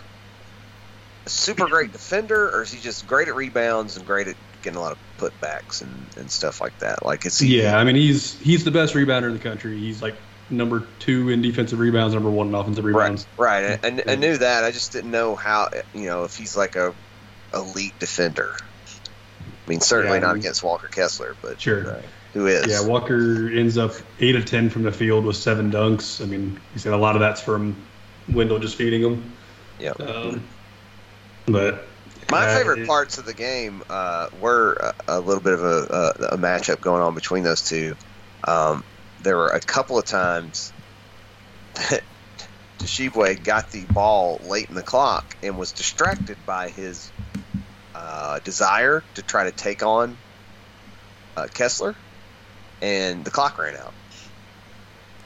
[1.26, 4.76] a super great defender, or is he just great at rebounds and great at getting
[4.76, 7.04] a lot of putbacks and, and stuff like that?
[7.04, 7.60] Like, is he?
[7.60, 9.78] Yeah, I mean he's he's the best rebounder in the country.
[9.78, 13.26] He's like number two in defensive rebounds, number one in offensive rebounds.
[13.36, 13.78] Right, right.
[13.84, 14.64] I, I, I knew that.
[14.64, 15.68] I just didn't know how.
[15.94, 16.94] You know, if he's like a
[17.54, 18.54] elite defender.
[19.40, 21.86] I mean, certainly Yeah, not against Walker Kessler, but Sure.
[21.96, 22.02] uh,
[22.32, 22.66] who is?
[22.66, 26.22] Yeah, Walker ends up eight of ten from the field with seven dunks.
[26.22, 27.76] I mean, he said a lot of that's from
[28.32, 29.32] Wendell just feeding him.
[29.78, 29.90] Yeah.
[29.90, 30.42] Um,
[31.46, 31.86] but
[32.30, 34.74] My uh, favorite it- parts of the game uh, were
[35.08, 37.94] a, a little bit of a, a, a matchup going on between those two.
[38.46, 38.84] Um,
[39.22, 40.72] there were a couple of times
[41.74, 42.02] that
[42.78, 47.10] Tshiebwe got the ball late in the clock and was distracted by his
[47.94, 50.16] uh, desire to try to take on
[51.36, 51.94] uh, Kessler,
[52.82, 53.94] and the clock ran out.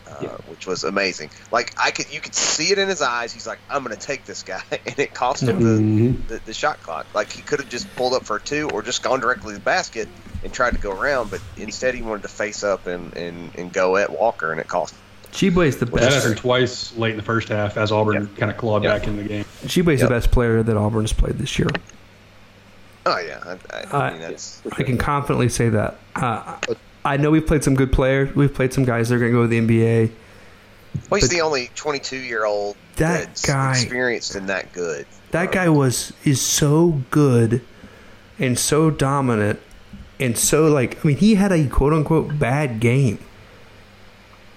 [0.09, 0.29] Uh, Yeah.
[0.49, 1.31] Which was amazing.
[1.51, 3.33] Like I could, you could see it in his eyes.
[3.33, 6.29] He's like, "I'm going to take this guy," and it cost him the, Mhm.
[6.29, 7.07] the, the shot clock.
[7.13, 9.59] Like he could have just pulled up for a two or just gone directly to
[9.59, 10.09] the basket
[10.45, 13.73] and tried to go around, but instead he wanted to face up and, and, and
[13.73, 14.95] go at Walker, and it cost.
[14.95, 15.01] him.
[15.33, 16.17] Tshiebwe's the Well, that best.
[16.23, 18.93] happened twice late in the first half as Auburn kind of clawed Yep.
[19.01, 19.45] back in the game.
[19.65, 20.09] Tshiebwe's Yep.
[20.09, 21.69] the best player that Auburn's played this year.
[23.07, 25.97] Oh yeah, I, I, I Uh, mean that's I can confidently say that.
[26.15, 26.57] Uh,
[27.07, 28.35] I know we've played some good players.
[28.35, 30.11] We've played some guys that are going to go to the NBA.
[31.09, 35.07] well, he's the only 22 year old That that's guy- experienced and that good.
[35.31, 37.63] That guy was is so good
[38.39, 39.61] and so dominant
[40.19, 43.19] and so like I mean he had a quote unquote bad game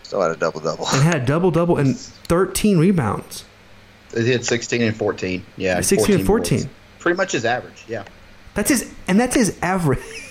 [0.04, 0.88] Still had a double double.
[0.88, 3.46] and had a double double and 13 rebounds.
[4.16, 5.46] He had 16 and 14.
[5.58, 6.60] Yeah, 16 and 14.
[6.60, 6.74] boards.
[7.00, 7.84] Pretty much his average.
[7.88, 8.06] Yeah.
[8.56, 10.00] That's his and that's his average.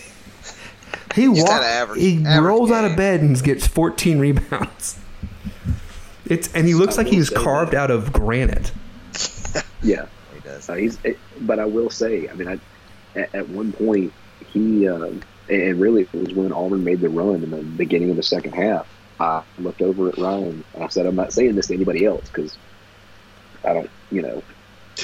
[1.15, 4.99] he Just walks average- he average rolls out of bed and gets 14 rebounds.
[6.27, 7.79] It's and he looks I like he will was say carved that.
[7.79, 8.73] out of granite.
[9.83, 10.07] Yeah.
[10.35, 10.69] He does.
[10.69, 12.59] Uh, he's, eh, but I will say, I mean, I,
[13.19, 14.13] at, at one point
[14.53, 18.17] he, um, and really it was when Auburn made the run in the beginning of
[18.17, 18.87] the second half.
[19.21, 22.29] I looked over at Ryan and I said, "I'm not saying this to anybody else
[22.29, 22.57] because
[23.65, 24.43] I don't, you know,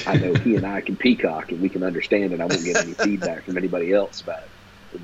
[0.07, 2.39] I know he and I can peacock and we can understand it.
[2.39, 4.43] I won't get any feedback from anybody else about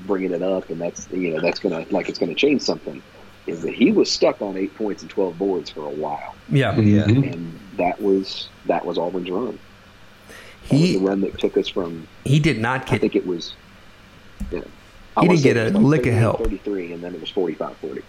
[0.06, 3.02] bringing it up, and that's you know that's gonna like it's gonna change something."
[3.46, 6.78] Is that he was stuck on eight points and twelve boards for a while, Yeah.
[6.78, 7.04] Yeah.
[7.06, 7.32] Mhm.
[7.32, 9.58] and that was that was Auburn's run.
[10.68, 13.16] That was He the run that took us from he did not I get think
[13.16, 13.54] it was.
[14.50, 14.60] Yeah.
[15.20, 16.38] He didn't get a like lick of help.
[16.38, 18.00] 33, and then it was 45 40.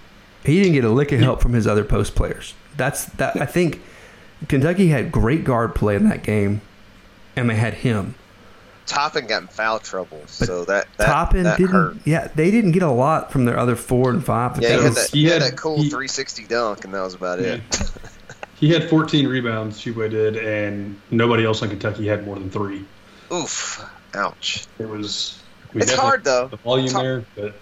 [0.45, 2.53] he didn't get a lick of help from his other post players.
[2.77, 3.81] That's that I think
[4.47, 6.61] Kentucky had great guard play in that game
[7.35, 8.13] and they had him.
[8.85, 11.97] Toppin got in foul trouble, so that that, Toppin that didn't hurt.
[12.05, 14.59] yeah, they didn't get a lot from their other four and five.
[14.61, 16.83] Yeah, he That had was- that, he he had had- that cool he- 360 dunk,
[16.85, 17.61] and that was about it.
[18.55, 22.85] He had 14 rebounds, Tshiebwe did, and nobody else in Kentucky had more than three.
[23.33, 24.65] Oof, ouch.
[24.79, 25.37] It was.
[25.73, 26.47] It's definitely- hard though.
[26.47, 27.25] The volume It's hard.
[27.35, 27.55] there, but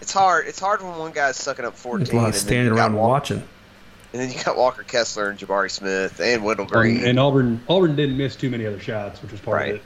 [0.00, 0.46] It's hard.
[0.46, 3.08] It's hard when one guy's sucking up 14, there's a lot of standing around Walker,
[3.08, 3.42] watching.
[4.12, 6.98] and then you got Walker Kessler and Jabari Smith and Wendell Green.
[6.98, 9.70] Um, and Auburn Auburn didn't miss too many other shots, which was part Right.
[9.70, 9.82] of it.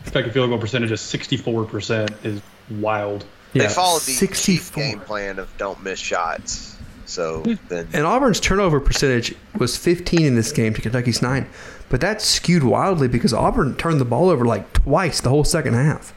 [0.00, 2.40] Expected field goal percentage of 64% is
[2.70, 3.24] wild.
[3.52, 4.82] They followed the chief 64.
[4.82, 6.76] game plan of don't miss shots.
[7.06, 11.48] So then, And Auburn's turnover percentage was 15 in this game to Kentucky's 9.
[11.88, 15.74] But that skewed wildly because Auburn turned the ball over like twice the whole second
[15.74, 16.14] half.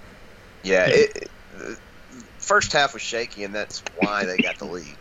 [0.63, 1.29] yeah, it, it-
[2.37, 4.95] first half was shaky, and that's why they got the lead.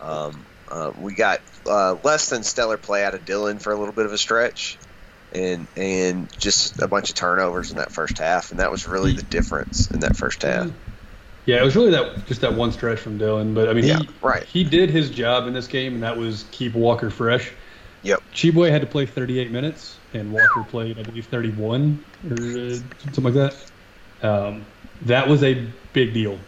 [0.00, 3.94] Um, uh, we got uh, less than stellar play out of Dylan for a little
[3.94, 4.78] bit of a stretch,
[5.34, 9.12] and and just a bunch of turnovers in that first half, and that was really
[9.12, 10.70] the difference in that first half.
[11.46, 13.54] Yeah, it was really that just that one stretch from Dylan.
[13.54, 14.44] But I mean, Yeah, he right.
[14.44, 17.50] he did his job in this game, and that was keep Walker fresh.
[18.04, 18.22] Yep.
[18.34, 22.74] Tshiebwe had to play 38 minutes, and Walker played, I believe, 31 or uh,
[23.04, 23.54] something like that.
[24.22, 24.64] Um,
[25.02, 26.38] that was a big deal.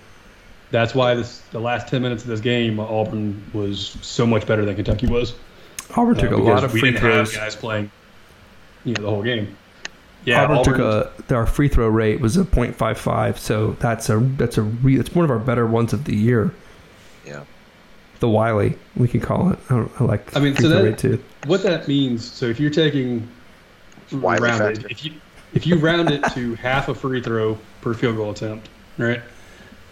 [0.71, 4.65] That's why this the last 10 minutes of this game, Auburn was so much better
[4.65, 5.35] than Kentucky was.
[5.97, 7.37] Auburn took Uh, a lot of free throws.
[7.37, 7.91] guys playing,
[8.85, 9.57] you know, the whole game.
[10.25, 14.57] Yeah, Auburn took a our free throw rate was a .55, so that's a that's
[14.57, 16.55] a re, it's one of our better ones of the year.
[17.27, 17.45] Yeah.
[18.21, 19.59] The Wiley, we can call it.
[19.69, 21.23] I, don't, I like I mean, free so throw that- rate too.
[21.47, 22.25] what that means.
[22.25, 23.29] So if you're taking
[24.13, 24.89] Wiley rounded, factor.
[24.91, 25.13] if you
[25.53, 29.21] if you round it to half a free throw per field goal attempt, right?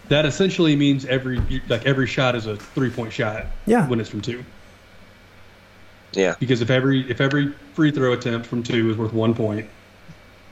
[0.09, 1.39] That essentially means every
[1.69, 3.45] like every shot is a three point shot.
[3.67, 3.87] Yeah.
[3.87, 4.43] When it's from two,
[6.13, 9.67] Yeah, because if every if every free throw attempt from two is worth one point,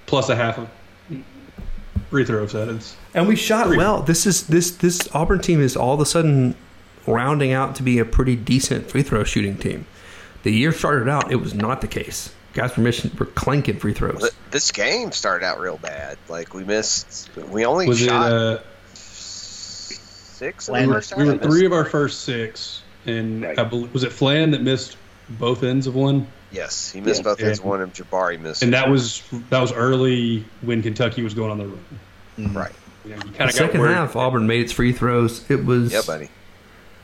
[0.08, 0.68] plus a half of
[2.10, 3.78] free throw set, it's And we shot Three.
[3.78, 4.02] well.
[4.02, 6.56] This is this this Auburn team is all of a sudden
[7.08, 9.86] rounding out to be a pretty decent free throw shooting team.
[10.44, 12.34] The year started out, it was not the case.
[12.54, 14.20] Guys were missing, were clanking free throws.
[14.20, 16.18] Th- this game started out real bad.
[16.28, 18.08] Like we missed, we only was it.
[18.08, 18.58] shot Uh,
[18.94, 21.20] six in Flan- the first half.
[21.20, 23.58] we were three of our first six, and Right.
[23.60, 24.98] I believe was it Flan that missed
[25.40, 26.28] both ends of one.
[26.52, 27.24] Yes, he missed Yeah.
[27.24, 28.62] both his And- one, and Jabari missed.
[28.64, 32.54] and that was that was early when Kentucky was going on the run.
[32.54, 32.72] right.
[33.06, 33.94] You know, you The kind got second worried.
[33.96, 35.44] half, Auburn made its free throws.
[35.50, 36.30] It was Yeah, buddy.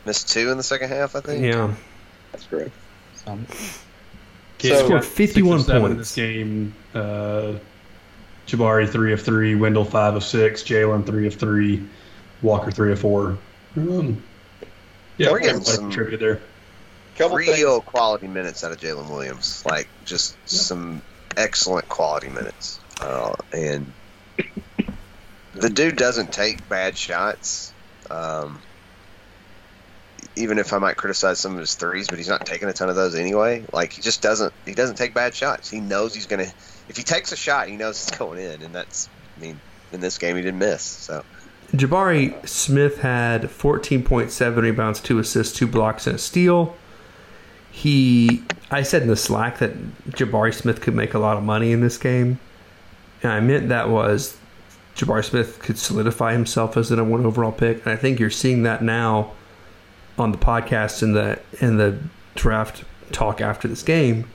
[0.05, 1.43] Missed two in the second half, I think.
[1.43, 1.73] Yeah,
[2.31, 2.71] That's correct.
[3.25, 3.45] Um,
[4.57, 6.73] Kids So- got Scored 51 points in this game.
[6.95, 7.53] Uh,
[8.47, 11.83] Jabari three of three, Wendell five of six, Jaylin three of three,
[12.41, 13.37] Walker three of four.
[13.75, 14.23] Um,
[15.17, 16.39] yeah, We're getting everybody some- contributed there.
[17.17, 17.57] Couple things.
[17.57, 19.65] Real quality minutes out of Jaylin Williams.
[19.65, 21.01] Like just some
[21.35, 22.79] excellent quality minutes.
[23.01, 23.91] Uh, and
[25.53, 27.73] the dude doesn't take bad shots.
[28.09, 28.61] Um,
[30.35, 32.89] even if I might criticize some of his threes, but he's not taking a ton
[32.89, 33.65] of those anyway.
[33.73, 34.53] Like he just doesn't.
[34.65, 35.69] He doesn't take bad shots.
[35.69, 36.51] He knows he's gonna.
[36.87, 39.09] If he takes a shot, he knows it's going in, and that's.
[39.37, 39.59] I mean,
[39.91, 40.83] in this game he didn't miss.
[40.83, 41.23] So
[41.73, 46.75] Jabari Smith had 14.7 rebounds, two assists, two blocks, and a steal.
[47.77, 49.71] He, I said in the Slack that
[50.09, 52.39] Jabari Smith could make a lot of money in this game,
[53.21, 54.35] and I meant that was
[54.95, 58.31] Jabari Smith could solidify himself as a number one overall pick, and I think you're
[58.31, 59.33] seeing that now
[60.17, 61.99] on the podcast and the and the
[62.33, 64.27] draft talk after this game.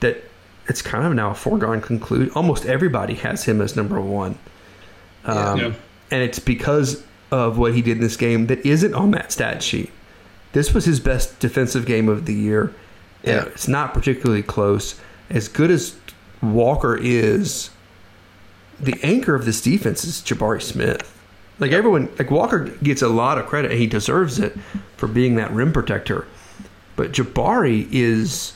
[0.00, 0.22] That
[0.68, 2.30] it's kind of now a foregone conclusion.
[2.34, 4.38] Almost everybody has him as number one.
[5.24, 5.72] Um, Yeah.
[6.10, 9.62] and it's because of what he did in this game that isn't on that stat
[9.62, 9.90] sheet.
[10.52, 12.74] This was his best defensive game of the year.
[13.22, 13.44] Yeah.
[13.44, 14.98] It's not particularly close.
[15.28, 15.96] As good as
[16.40, 17.70] Walker is,
[18.80, 21.12] the anchor of this defense is Jabari Smith.
[21.58, 24.56] Like everyone, like Walker gets a lot of credit, and he deserves it
[24.96, 26.26] for being that rim protector.
[26.94, 28.54] But Jabari is,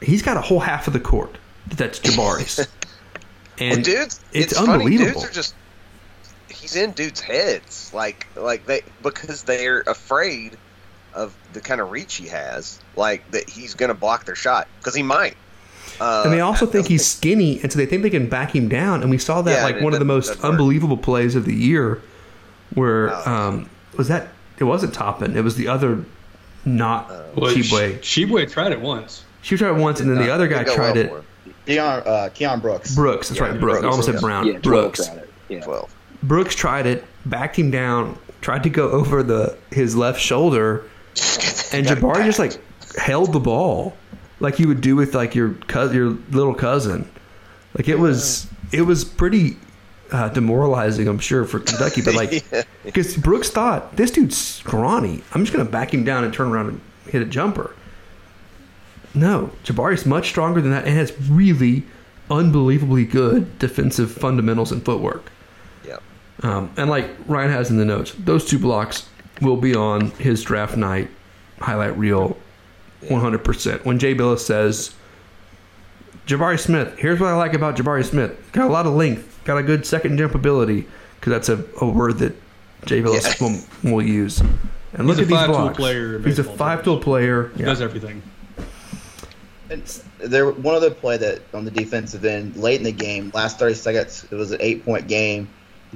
[0.00, 2.58] he's got a whole half of the court that's Jabari's.
[3.58, 5.20] and well, dudes, it's it's, unbelievable.
[5.20, 5.54] Dudes are just
[6.48, 10.56] he's in dudes' heads, like like they because they're afraid
[11.14, 14.68] of the kind of reach he has, like that he's going to block their shot
[14.78, 15.36] because he might.
[16.00, 18.68] Uh, And they also think he's skinny, and so they think they can back him
[18.68, 19.02] down.
[19.02, 20.50] And we saw that Yeah, like one of the most doesn't work.
[20.52, 22.00] unbelievable plays of the year,
[22.74, 23.30] where Oh.
[23.30, 24.28] um, was that?
[24.58, 25.36] It wasn't Toppin.
[25.36, 26.04] It was the other,
[26.64, 27.98] not Well, Tshiebwe.
[27.98, 29.24] Tshiebwe tried it once.
[29.42, 31.08] She tried it once, and then the other guy tried well it.
[31.10, 31.24] for.
[31.66, 32.94] Keion, uh, Keion Brooks.
[32.94, 33.28] Brooks.
[33.28, 33.82] That's Yeah, right, Brooks.
[33.84, 34.46] I almost said Brown.
[34.46, 35.06] Yeah, Brooks.
[35.06, 35.22] tried.
[35.48, 35.60] Yeah.
[35.60, 35.94] Twelve.
[36.22, 40.84] Brooks tried it, backed him down, tried to go over the his left shoulder,
[41.72, 42.58] and Jabari just like
[42.96, 43.96] held the ball,
[44.40, 47.08] like you would do with like your your little cousin.
[47.76, 49.56] Like it was it was pretty
[50.10, 52.02] uh, demoralizing, I'm sure, for Kentucky.
[52.02, 52.62] But like, Yeah.
[52.84, 56.68] because Brooks thought this dude's scrawny, I'm just gonna back him down and turn around
[56.68, 57.74] and hit a jumper.
[59.14, 61.84] No, Jabari's much stronger than that and has really
[62.30, 65.30] unbelievably good defensive fundamentals and footwork.
[65.86, 66.02] Yep.
[66.42, 69.06] Um, and like Ryan has in the notes, those two blocks
[69.42, 71.08] will be on his draft night
[71.60, 72.36] highlight reel
[73.04, 73.84] 100%.
[73.84, 74.94] When Jay Bilas says,
[76.26, 78.50] Jabari Smith, here's what I like about Jabari Smith.
[78.52, 80.86] Got a lot of length, got a good second jump ability,
[81.18, 82.34] because that's a, a word that
[82.84, 83.90] Jay Bilas Yeah.
[83.90, 84.40] will, will use.
[84.94, 85.76] And look He's at these five-tool blocks.
[85.76, 87.50] player He's a five-tool player.
[87.56, 87.66] He Yeah.
[87.66, 88.22] does everything.
[89.70, 89.82] And
[90.18, 93.74] there, one other play that on the defensive end late in the game, last 30
[93.74, 95.48] seconds, it was an eight-point game,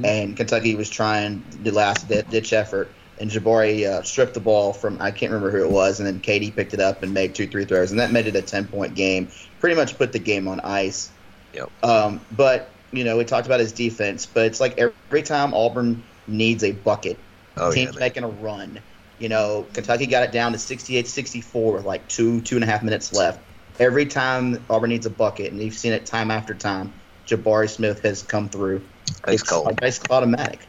[0.02, 2.88] and Kentucky was trying the last ditch effort,
[3.18, 6.20] and Jabari uh, stripped the ball from I can't remember who it was, and then
[6.20, 8.94] KD picked it up and made two three throws, and that made it a 10-point
[8.94, 9.28] game.
[9.60, 11.10] Pretty much put the game on ice.
[11.54, 11.70] Yep.
[11.84, 16.02] Um, but you know, we talked about his defense, but it's like every time Auburn
[16.26, 17.18] needs a bucket,
[17.56, 18.00] Oh, teams man.
[18.00, 18.80] making a run.
[19.18, 22.82] You know, Kentucky got it down to 68-64 with like two, two and a half
[22.82, 23.40] minutes left.
[23.78, 26.92] Every time Auburn needs a bucket, and you've seen it time after time,
[27.26, 28.82] Jabari Smith has come through.
[29.24, 29.74] Ice it's cold.
[29.80, 30.60] basically automatic.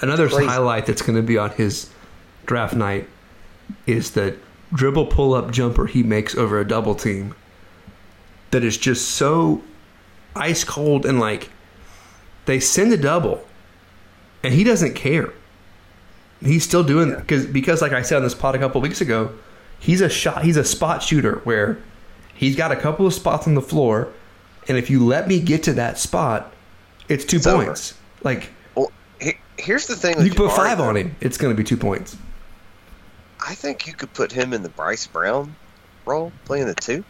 [0.00, 0.46] Another Crazy.
[0.46, 1.88] highlight that's going to be on his
[2.46, 3.08] draft night
[3.86, 4.36] is the
[4.72, 7.34] dribble pull-up jumper he makes over a double team.
[8.50, 9.62] That is just so
[10.36, 11.50] ice cold and like
[12.46, 13.44] they send a double,
[14.42, 15.32] and he doesn't care.
[16.40, 19.32] He's still doing because because like I said on this pod a couple weeks ago,
[19.78, 21.78] he's a shot he's a spot shooter where
[22.34, 24.08] he's got a couple of spots on the floor,
[24.68, 26.52] and if you let me get to that spot,
[27.08, 27.64] it's two It's over.
[27.64, 27.94] points.
[28.22, 28.50] Like Well, he-
[29.58, 30.20] here's the thing.
[30.20, 32.16] You can put Jabari, five on him, it's going to be two points.
[33.46, 35.54] I think you could put him in the Bryce Brown
[36.06, 37.04] role, playing the two,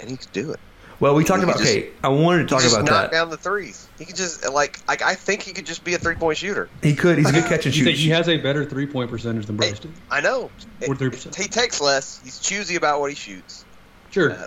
[0.00, 0.60] and he could do it.
[1.00, 1.56] Well, we talked about.
[1.56, 3.12] could just- okay, I wanted to talk just about knock that.
[3.12, 3.88] down the threes.
[3.98, 6.68] He could just like like I think he could just be a three point shooter.
[6.82, 7.18] He could.
[7.18, 7.94] He's a good catch and He, shoot.
[7.94, 9.92] he has a better three point percentage than Bryce did.
[10.10, 10.50] I know.
[10.82, 11.34] 43%.
[11.34, 12.20] He takes less.
[12.22, 13.64] He's choosy about what he shoots,
[14.12, 14.30] Sure.
[14.32, 14.46] Uh,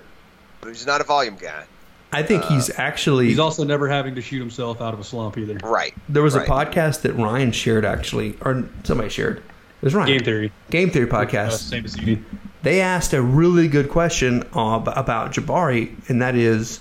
[0.61, 1.65] but he's not a volume guy.
[2.11, 3.27] I think he's actually.
[3.27, 5.55] He's also never having to shoot himself out of a slump either.
[5.55, 5.93] Right.
[6.07, 6.47] there was right.
[6.47, 9.37] a podcast that Ryan shared actually, or somebody shared.
[9.37, 9.43] It
[9.85, 10.07] was Ryan.
[10.09, 10.51] Game theory.
[10.69, 11.69] Game Theory Uh, podcast.
[11.69, 12.23] same as you.
[12.63, 16.79] they asked a really good question uh, about Jabari, and that is,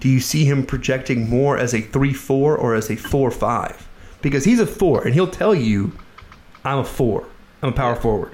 [0.00, 3.88] do you see him projecting more as a three-four or as a four-five?
[4.20, 5.92] Because he's a four, and he'll tell you,
[6.64, 7.26] "I'm a four.
[7.62, 8.32] I'm a power forward."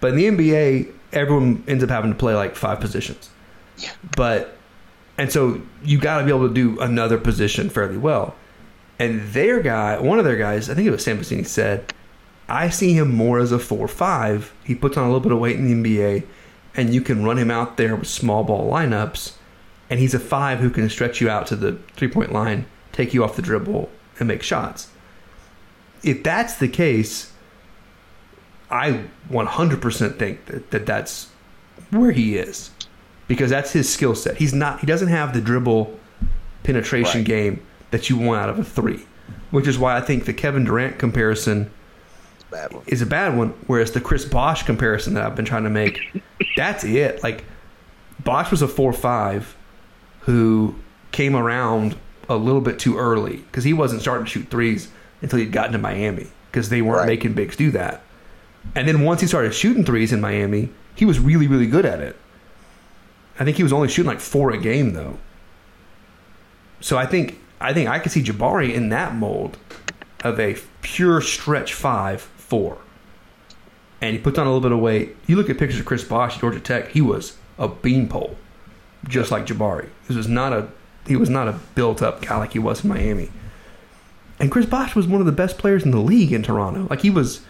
[0.00, 3.30] But in the NBA, everyone ends up having to play like five positions.
[3.78, 3.90] Yeah.
[4.16, 4.56] But
[5.16, 8.34] and so you got to be able to do another position fairly well.
[8.98, 11.92] And their guy, one of their guys, I think it was Sam Vecenie, said,
[12.48, 14.52] I see him more as a four-five.
[14.64, 16.24] He puts on a little bit of weight in the NBA,
[16.76, 19.34] and you can run him out there with small ball lineups.
[19.88, 23.24] And he's a five who can stretch you out to the three-point line, take you
[23.24, 24.88] off the dribble, and make shots.
[26.02, 27.32] If that's the case,
[28.70, 31.30] I 100% think that, that that's
[31.90, 32.70] where he is
[33.28, 34.36] because that's his skill set.
[34.36, 34.80] He's not.
[34.80, 35.98] He doesn't have the dribble
[36.62, 37.26] penetration Right.
[37.26, 39.00] game that you want out of a three,
[39.50, 41.70] which is why I think the Kevin Durant comparison
[42.52, 43.54] a is a bad one.
[43.66, 46.00] Whereas the Chris Bosh comparison that I've been trying to make,
[46.56, 47.22] that's it.
[47.22, 47.44] Like
[48.22, 49.56] Bosh was a four five
[50.20, 50.74] who
[51.12, 51.96] came around
[52.28, 54.88] a little bit too early because he wasn't starting to shoot threes
[55.20, 57.08] until he'd gotten to Miami because they weren't Right.
[57.08, 58.02] making bigs do that.
[58.74, 62.00] And then once he started shooting threes in Miami, he was really really good at
[62.00, 62.16] it.
[63.38, 65.18] I think he was only shooting like four a game though.
[66.80, 69.58] So I think I think I could see Jabari in that mold
[70.22, 72.78] of a pure stretch five four.
[74.00, 75.16] And he puts on a little bit of weight.
[75.26, 78.36] You look at pictures of Chris Bosh at Georgia Tech, he was a beanpole,
[79.08, 79.88] just like Jabari.
[80.06, 80.68] This was not a
[81.06, 83.30] he was not a built up guy like he was in Miami.
[84.38, 86.86] And Chris Bosh was one of the best players in the league in Toronto.
[86.90, 87.42] Like he was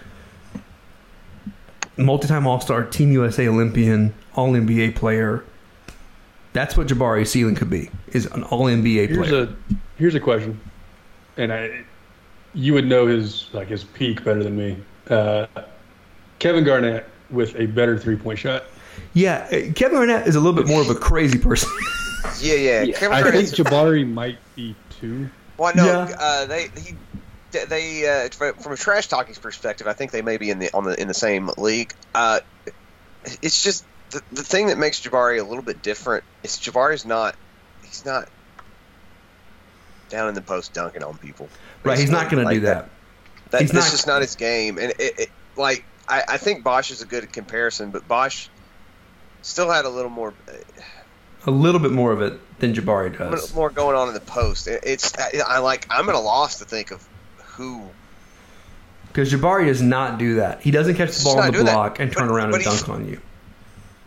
[1.97, 5.45] multi-time All-Star, Team USA Olympian, All NBA player.
[6.55, 9.25] That's what Jabari's ceiling could be: is an All NBA player.
[9.25, 9.57] Here's a
[9.99, 10.59] here's a question,
[11.37, 11.85] and I
[12.55, 14.79] you would know his like his peak better than me.
[15.11, 15.47] Uh,
[16.39, 18.65] Kevin Garnett with a better three point shot.
[19.13, 21.69] yeah, uh, Kevin Garnett is a little bit more of a crazy person.
[22.41, 22.83] Yeah, yeah.
[22.83, 22.99] Yeah.
[22.99, 25.29] Kevin I think Durant's- Jabari might be too.
[25.59, 26.17] Well, no, Yeah.
[26.19, 26.95] uh, they he
[27.69, 30.71] they uh, from from a trash talking perspective, I think they may be in the
[30.73, 31.93] on the in the same league.
[32.15, 32.41] Uh,
[33.43, 33.85] it's just
[34.15, 37.37] the, the thing that makes Jabari a little bit different is Jabari's not
[37.85, 38.29] he's not
[40.09, 41.49] down in the post dunking on people.
[41.83, 41.99] right?
[41.99, 42.89] He's not going to do that.
[43.51, 46.65] That, He's this not- is not his game, and it, it like I, I think
[46.65, 48.49] Bosh is a good comparison, but Bosh
[49.43, 50.35] still had a little more
[51.47, 53.55] A little bit more of it than Jabari does.
[53.55, 54.67] more going on in the post.
[54.67, 55.13] It, it's
[55.47, 57.07] I, like I'm at a loss to think of
[57.39, 57.83] who
[59.09, 60.61] Because Jabari does not do that.
[60.63, 61.75] He doesn't catch the ball on the doing that.
[61.75, 63.21] block and turn But- around but and dunk on you.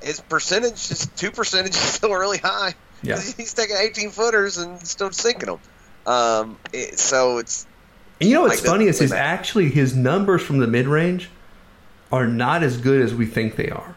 [0.01, 2.73] His percentage is two percentage is still really high.
[3.03, 3.15] Yeah.
[3.15, 5.59] 'Cause He's taking 18 footers and still sinking them.
[6.05, 7.65] Um, it, so it's
[8.19, 9.33] And you know what's Like, funny is doesn't his really matter.
[9.39, 11.29] actually his numbers from the mid range
[12.11, 13.95] are not as good as we think they are.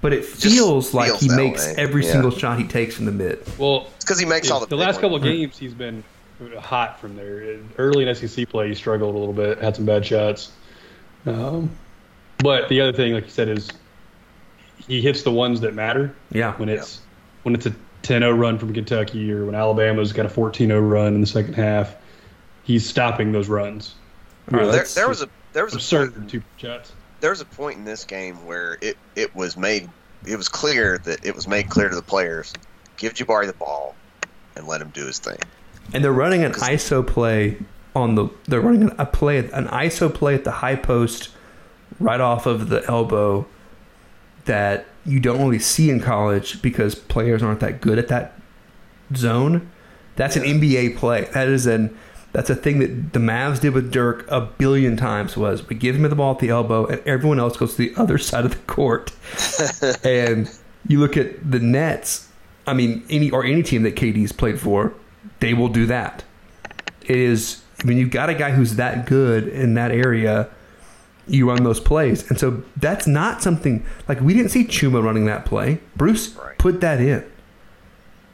[0.00, 1.74] But it feels like feels he makes way.
[1.78, 2.12] every Yeah.
[2.12, 3.38] single shot he takes from the mid.
[3.58, 6.04] Well, because he makes all the the big last couple of games he's been
[6.60, 7.56] hot from there.
[7.78, 10.50] Early in SEC play, he struggled a little bit, had some bad shots.
[11.26, 11.70] Um,
[12.38, 13.70] but the other thing, like you said, is
[14.86, 16.14] he hits the ones that matter.
[16.32, 16.54] Yeah.
[16.54, 17.00] When it's
[17.42, 21.20] when it's a 10-0 run from Kentucky or when Alabama's got a 14-0 run in
[21.20, 21.94] the second half,
[22.62, 23.94] he's stopping those runs.
[24.52, 26.92] All right, there, there was a there was a Absurd point, two shots.
[27.20, 29.88] there was a point in this game where it, it was made
[30.26, 32.52] it was clear that it was made clear to the players
[32.96, 33.94] give Jabari the ball
[34.56, 35.38] and let him do his thing.
[35.92, 37.56] and they're running an ISO play
[37.96, 38.28] on the.
[38.46, 41.30] They're running a play, an ISO play at the high post,
[42.00, 43.46] right off of the elbow,
[44.44, 48.38] that you don't really see in college because players aren't that good at that
[49.14, 49.70] zone.
[50.16, 51.28] That's an NBA play.
[51.32, 51.96] That is an
[52.32, 55.36] that's a thing that the Mavs did with Dirk a billion times.
[55.36, 57.94] Was we give him the ball at the elbow, and everyone else goes to the
[58.00, 59.12] other side of the court.
[60.04, 60.50] and
[60.88, 62.28] you look at the Nets.
[62.66, 64.94] I mean, any or any team that KD's played for,
[65.40, 66.24] they will do that.
[67.02, 70.48] It is when you've got a guy who's that good in that area,
[71.26, 75.26] you run those plays, and so that's not something like we didn't see Chuma running
[75.26, 75.80] that play.
[75.96, 76.58] Bruce Right.
[76.58, 77.24] put that in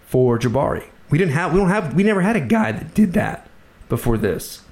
[0.07, 0.85] for Jabari.
[1.11, 3.49] We didn't have we don't have we never had a guy that did that
[3.89, 4.63] before this.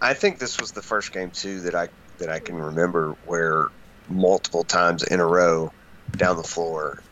[0.00, 3.68] I think this was the first game too that I that I can remember where
[4.08, 5.72] multiple times in a row
[6.16, 7.02] down the floor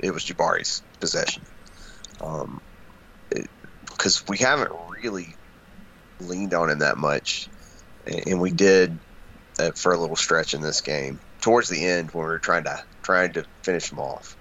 [0.00, 1.42] it was Jabari's possession.
[2.20, 2.60] Um,
[3.86, 4.72] because we haven't
[5.02, 5.34] really
[6.20, 7.48] leaned on him that much,
[8.06, 8.98] and, and we did
[9.58, 12.64] uh, for a little stretch in this game towards the end when we were trying
[12.64, 14.36] to trying to finish him off,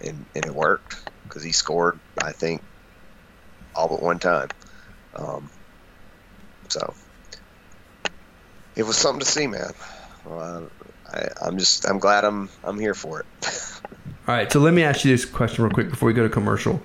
[0.00, 2.62] and and it worked because he scored I think
[3.74, 4.48] all but one time.
[5.14, 5.50] Um,
[6.68, 6.94] so
[8.76, 9.72] it was something to see, man.
[10.28, 10.62] Uh,
[11.12, 13.26] I, I'm just I'm glad I'm I'm here for it.
[14.28, 16.28] All right, so let me ask you this question real quick before we go to
[16.28, 16.82] commercial.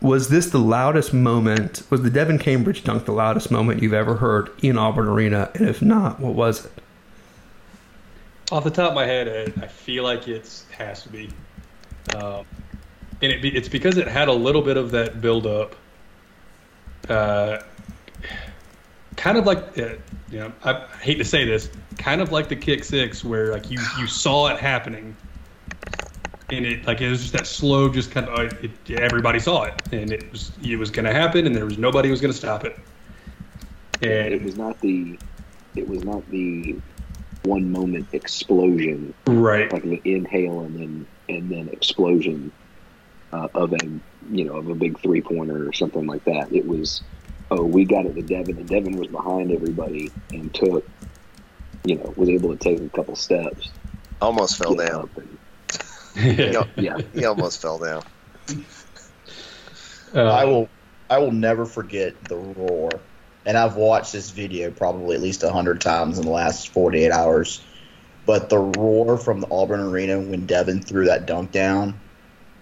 [0.00, 1.82] Was this the loudest moment?
[1.88, 5.50] Was the Devin Cambridge dunk the loudest moment you've ever heard in Auburn Arena?
[5.54, 6.72] And if not, what was it?
[8.52, 11.30] Off the top of my head, I, I feel like it has to be,
[12.14, 12.44] um,
[13.22, 15.74] and it be, it's because it had a little bit of that build up.
[17.08, 17.62] Uh,
[19.16, 19.94] kind of like, uh,
[20.30, 23.70] you know, I hate to say this, kind of like the kick six, where like
[23.70, 25.16] you you saw it happening,
[26.50, 29.62] and it like it was just that slow, just kind of uh, it, everybody saw
[29.64, 32.32] it, and it was it was going to happen, and there was nobody was going
[32.32, 32.78] to stop it.
[34.02, 35.18] It was not the,
[35.76, 36.76] it was not the
[37.44, 42.50] one moment explosion right, like an inhale and then and then explosion
[43.32, 43.78] uh, of a
[44.30, 46.48] you know of a big three pointer or something like that.
[46.52, 47.02] It was
[47.50, 50.86] oh we got it to Devin and Devin was behind everybody and took
[51.84, 53.70] you know was able to take a couple steps.
[54.20, 55.10] Almost fell down.
[55.16, 55.38] and-
[56.14, 58.02] He, yeah, he almost fell down.
[60.14, 60.68] uh, I will
[61.10, 62.88] I will never forget the roar.
[63.46, 67.04] And I've watched this video probably at least a hundred times in the last forty
[67.04, 67.62] eight hours.
[68.26, 72.00] But the roar from the Auburn Arena when Devin threw that dunk down,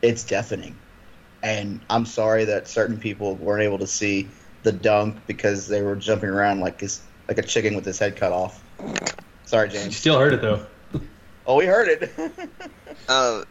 [0.03, 0.74] it's deafening.
[1.45, 4.28] And I'm sorry that certain people weren't able to see
[4.64, 8.16] the dunk because they were jumping around like his, like a chicken with his head
[8.16, 8.62] cut off.
[9.45, 9.87] Sorry, James.
[9.87, 10.66] You still heard it though.
[11.47, 12.11] Oh, we heard it.
[13.09, 13.43] Uh,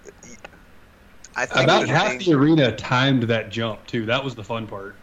[1.36, 4.06] I think About half thing- the arena timed that jump too.
[4.06, 4.96] That was the fun part.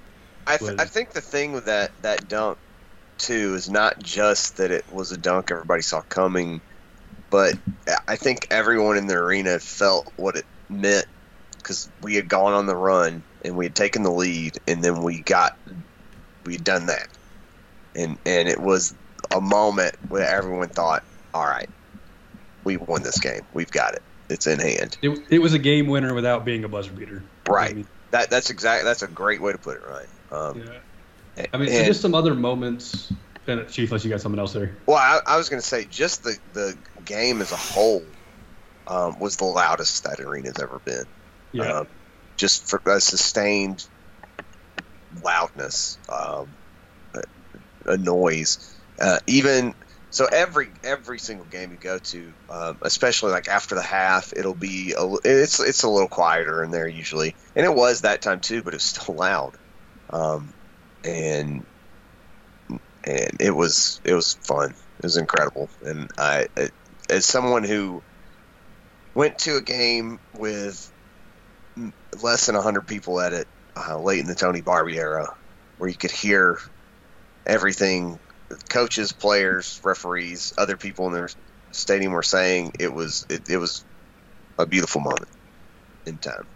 [0.49, 2.59] I, th- I think the thing with that that dunk
[3.19, 6.63] too is not just that it was a dunk everybody saw coming,
[7.31, 7.55] but
[8.07, 11.07] I think everyone in the arena felt what it meant
[11.59, 15.03] because we had gone on the run and we had taken the lead, and then
[15.03, 15.53] we got
[16.45, 17.09] we had done that,
[17.95, 18.95] and and it was
[19.35, 21.03] a moment where everyone thought,
[21.35, 21.69] all right,
[22.65, 24.97] we won this game, we've got it, it's in hand.
[25.03, 27.25] It, it was a game winner without being a buzzer beater.
[27.49, 27.71] Right.
[27.73, 30.07] I mean, That that's exactly that's a great way to put it, right?
[30.31, 30.63] Um,
[31.37, 31.47] yeah.
[31.53, 33.13] I mean, so just some other moments.
[33.47, 34.77] And Chief, unless you got something else there.
[34.87, 38.05] Well, I, I was going to say just the the game as a whole
[38.87, 41.05] um, was the loudest that arena's ever been.
[41.53, 41.81] Yeah.
[41.81, 41.87] Um,
[42.37, 43.85] just for a sustained
[45.25, 46.55] loudness, um,
[47.15, 47.23] a,
[47.93, 48.75] a noise.
[49.01, 49.75] Uh, even
[50.11, 54.55] so, every every single game you go to, um, especially like after the half, it'll
[54.55, 58.41] be a, it's it's a little quieter in there usually, and it was that time
[58.41, 59.57] too, but it was still loud.
[60.11, 60.53] Um,
[61.05, 61.65] and
[63.05, 64.71] and it was it was fun.
[64.71, 66.69] It was incredible, and I, I
[67.11, 68.03] as someone who
[69.15, 70.93] went to a game with
[72.21, 73.47] less than hundred people at it
[73.77, 75.27] uh, late in the Tony Barbee era,
[75.77, 76.59] where you could hear
[77.47, 78.19] everything
[78.71, 81.35] coaches, players, referees, other people in the
[81.73, 82.73] stadium were saying.
[82.79, 83.85] It was it, it was
[84.59, 85.29] a beautiful moment
[86.07, 86.49] in time.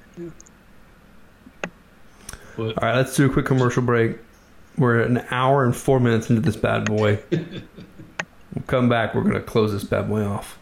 [2.57, 4.19] But All right, let's do a quick commercial break.
[4.79, 7.21] We're an hour and four minutes into this bad boy.
[7.31, 9.15] we'll come back.
[9.15, 10.59] We're going to close this bad boy off.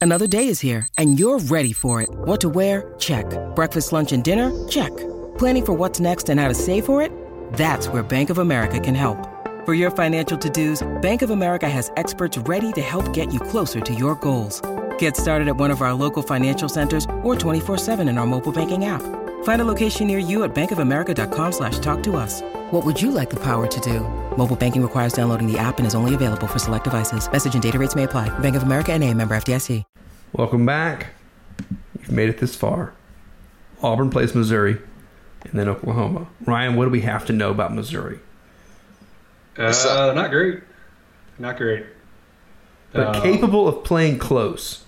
[0.00, 2.10] Another day is here, and you're ready for it.
[2.10, 2.94] What to wear?
[2.98, 3.24] Check.
[3.54, 4.52] Breakfast, lunch, and dinner?
[4.68, 4.94] Check.
[5.38, 7.10] Planning for what's next and how to save for it?
[7.54, 9.16] That's where Bank of America can help.
[9.64, 13.80] For your financial to-dos, Bank of America has experts ready to help get you closer
[13.80, 14.60] to your goals.
[14.98, 18.84] Get started at one of our local financial centers or 24-7 in our mobile banking
[18.84, 19.23] app.
[19.44, 22.42] Find a location near you at bankofamerica.com slash talk to us.
[22.70, 24.00] What would you like the power to do?
[24.36, 27.30] Mobile banking requires downloading the app and is only available for select devices.
[27.30, 28.36] Message and data rates may apply.
[28.40, 29.82] Bank of America and a member FDIC.
[30.32, 31.08] Welcome back.
[32.00, 32.92] You've made it this far.
[33.82, 34.78] Auburn plays Missouri
[35.44, 36.26] and then Oklahoma.
[36.44, 38.18] Ryan, what do we have to know about Missouri?
[39.58, 40.60] uh, not great.
[41.38, 41.86] Not great.
[42.92, 44.84] But Uh, capable of playing close.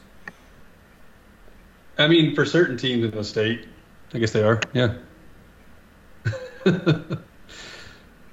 [1.98, 3.66] I mean, for certain teams in the state,
[4.14, 4.60] I guess they are.
[4.72, 4.94] Yeah.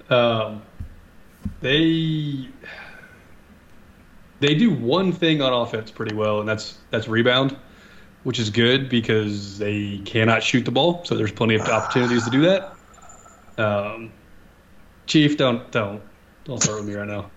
[0.09, 0.61] um,
[1.61, 2.49] they
[4.39, 7.55] they do one thing on offense pretty well, and that's that's rebound,
[8.23, 12.31] which is good because they cannot shoot the ball, so there's plenty of opportunities to
[12.31, 12.75] do that.
[13.57, 14.11] Um,
[15.05, 16.01] Chief, don't don't
[16.45, 17.29] don't start with me right now.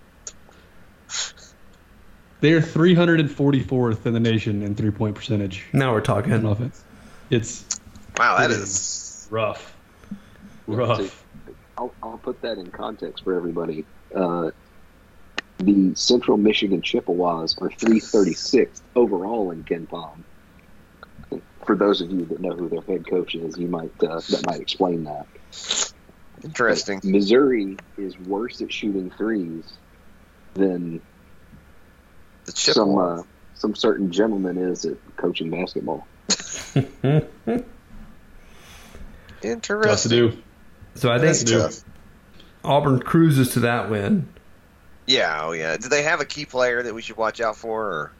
[2.40, 6.44] They're 344th in the nation in three point percentage Now we're on talking.
[6.44, 6.84] offense.
[7.30, 7.64] It's
[8.18, 9.28] Wow, that It is.
[9.30, 9.76] rough.
[10.66, 11.22] Rough.
[11.78, 13.86] I'll, I'll put that in context for everybody.
[14.14, 14.50] Uh,
[15.58, 20.24] the Central Michigan Chippewas are 336th overall in KenPom.
[21.64, 24.44] For those of you that know who their head coach is, you might uh, that
[24.46, 25.26] might explain that.
[26.44, 27.00] Interesting.
[27.02, 29.78] Missouri is worse at shooting threes
[30.54, 31.02] than
[32.46, 33.22] The some uh,
[33.54, 36.06] some certain gentleman is at coaching basketball.
[39.54, 40.10] Tough to Interesting.
[40.10, 40.42] do.
[40.94, 41.58] So I think do.
[41.58, 41.80] tough.
[42.64, 44.28] Auburn cruises to that win.
[45.06, 45.76] Yeah, oh yeah.
[45.76, 47.84] Do they have a key player that we should watch out for?
[47.84, 48.12] Or?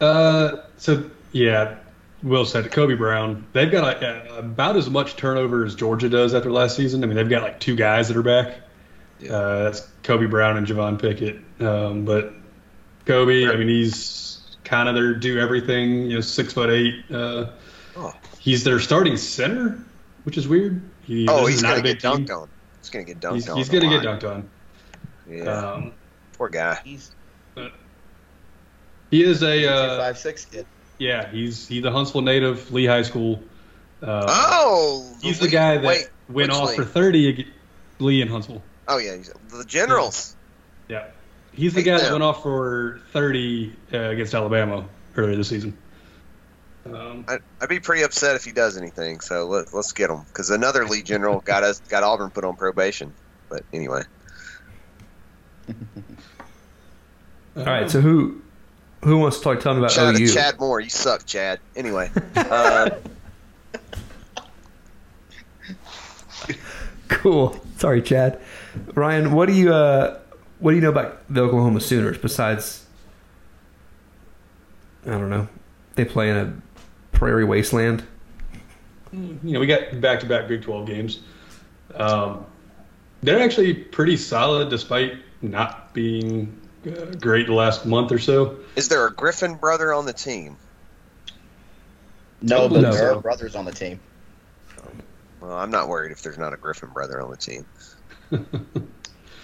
[0.00, 1.76] Uh, so yeah,
[2.22, 2.70] Will said.
[2.70, 3.46] Kobe Brown.
[3.52, 7.02] They've got like, uh, about as much turnover as Georgia does after last season.
[7.02, 8.60] I mean, they've got like two guys that are back.
[9.18, 9.32] Yeah.
[9.32, 11.40] Uh, that's Kobe Brown and Javon Pickett.
[11.60, 12.32] Um, but
[13.04, 16.02] Kobe, I mean, he's kind of their do everything.
[16.02, 17.04] You know, six foot eight.
[17.10, 17.46] Uh,
[18.00, 18.14] Oh.
[18.38, 19.76] He's their starting center,
[20.28, 20.82] which is weird.
[21.04, 22.26] He, Oh, this he's not gonna a get big team.
[22.26, 22.48] dunked on.
[22.82, 23.56] He's gonna get dunked He's, on.
[23.56, 24.50] he's gonna get dunked on.
[25.26, 25.92] Yeah, Um,
[26.36, 26.78] poor guy.
[26.84, 27.10] He's
[29.10, 30.66] he is a a uh, five six kid.
[30.98, 31.30] yeah.
[31.30, 33.42] He's he's a Huntsville native, Lee High School.
[34.02, 36.76] Uh, Oh, He's the guy that wait, went off Lee?
[36.76, 37.46] for 30 ag-
[37.98, 38.62] Lee in Huntsville.
[38.86, 40.36] Oh yeah, he's, the Generals.
[40.88, 41.06] Yeah.
[41.52, 45.76] He's the Hate guy that went off for 30 uh, against Alabama earlier this season.
[46.94, 49.20] Um, I, I'd be pretty upset if he does anything.
[49.20, 52.56] So let, let's get him because another lead general got us got Auburn put on
[52.56, 53.12] probation.
[53.48, 54.02] But anyway,
[57.56, 58.40] All right, so who
[59.04, 59.60] who wants to talk?
[59.60, 60.28] Tell me about shout out OU.
[60.28, 60.80] Chad Moore.
[60.80, 61.60] You suck, Chad.
[61.76, 62.90] Anyway, uh,
[67.08, 67.58] Cool.
[67.78, 68.40] Sorry, Chad.
[68.94, 70.18] Ryan, what do you uh,
[70.58, 72.86] what do you know about the Oklahoma Sooners besides?
[75.06, 75.48] I don't know.
[75.94, 76.52] They play in a
[77.18, 78.04] prairie wasteland.
[79.12, 81.20] you know, we got back to back Big 12 games.
[81.94, 82.46] Um,
[83.22, 88.56] they're actually pretty solid despite not being uh, great the last month or so.
[88.76, 90.56] is there a Griffin brother on the team?
[92.40, 92.92] No, but No.
[92.92, 93.98] there are brothers on the team.
[95.40, 97.66] Well, I'm not worried if there's not a Griffin brother on the team.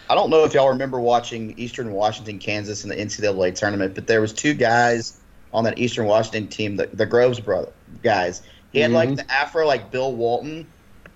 [0.09, 4.07] I don't know if y'all remember watching Eastern Washington, Kansas in the NCAA tournament, but
[4.07, 5.19] there was two guys
[5.55, 7.73] on that Eastern Washington team, the, the Groves brother
[8.03, 8.43] guys.
[8.73, 10.67] He had like the afro like Bill Walton.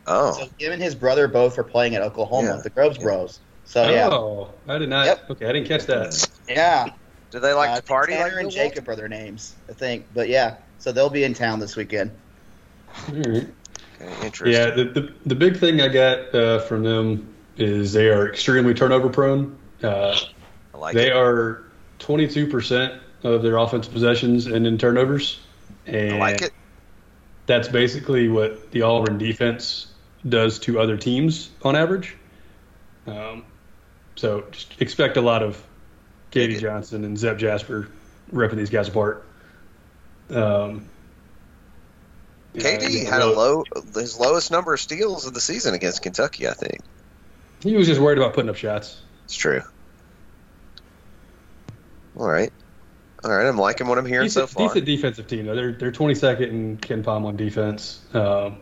[0.06, 2.60] Oh, So him and his brother both are playing at Oklahoma, Yeah.
[2.62, 3.40] the Groves Bros.
[3.65, 5.06] So yeah, Oh, I did not.
[5.06, 5.31] Yep.
[5.32, 6.28] Okay, I didn't catch that.
[6.48, 6.89] yeah.
[7.31, 9.73] do they like Uh, to party Tanner like and Bill Jacob are their names, I
[9.74, 10.06] think.
[10.15, 12.10] But yeah, so they'll be in town this weekend.
[13.09, 13.48] All right.
[14.01, 14.52] Okay, interesting.
[14.52, 18.73] Yeah, the, the, the big thing I got uh, from them is they are extremely
[18.73, 19.59] turnover prone.
[19.82, 20.16] Uh,
[20.74, 21.16] I like they it.
[21.16, 21.65] are
[21.98, 25.40] 22% of their offensive possessions and in turnovers.
[25.86, 26.53] And I like it.
[27.47, 29.86] That's basically what the Auburn defense
[30.28, 32.16] does to other teams on average.
[33.07, 33.45] Um,
[34.16, 35.62] so just expect a lot of
[36.32, 36.61] KD.
[36.61, 37.89] Johnson and Zep Jasper
[38.31, 39.24] ripping these guys apart.
[40.31, 40.89] Um,
[42.55, 43.65] KD had a low,
[43.95, 46.49] his lowest number of steals of the season against Kentucky.
[46.49, 46.81] I think
[47.62, 49.01] He was just worried about putting up shots.
[49.24, 49.62] it's true.
[52.19, 52.53] All right,
[53.24, 53.47] all right.
[53.47, 54.69] I'm liking what I'm hearing decent, so far.
[54.69, 55.47] decent defensive team.
[55.47, 55.55] though.
[55.55, 58.01] They're they're 22nd in KenPom on defense.
[58.15, 58.59] Um,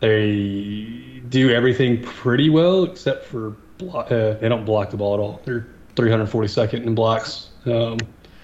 [0.00, 5.20] they do everything pretty well except for block, uh, they don't block the ball at
[5.20, 5.42] all.
[5.44, 5.66] They're
[5.96, 7.48] 342nd in blocks.
[7.66, 7.98] Um,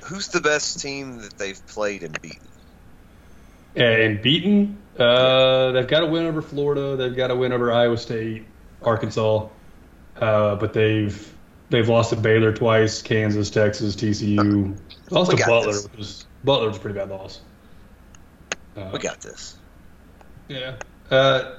[0.05, 2.49] Who's the best team that they've played and beaten?
[3.75, 6.97] and beaten, uh, they've got a win over Florida.
[6.97, 8.47] They've got a win over Iowa State,
[8.83, 9.49] Arkansas,
[10.17, 11.36] uh, but they've
[11.71, 14.77] they've lost to Baylor twice, Kansas, Texas, TCU.
[15.11, 15.85] Lost We to Butler, this.
[15.85, 17.41] which was Butler was a pretty bad loss.
[18.77, 19.57] Uh, We got this.
[20.49, 20.77] Yeah.
[21.11, 21.57] Uh,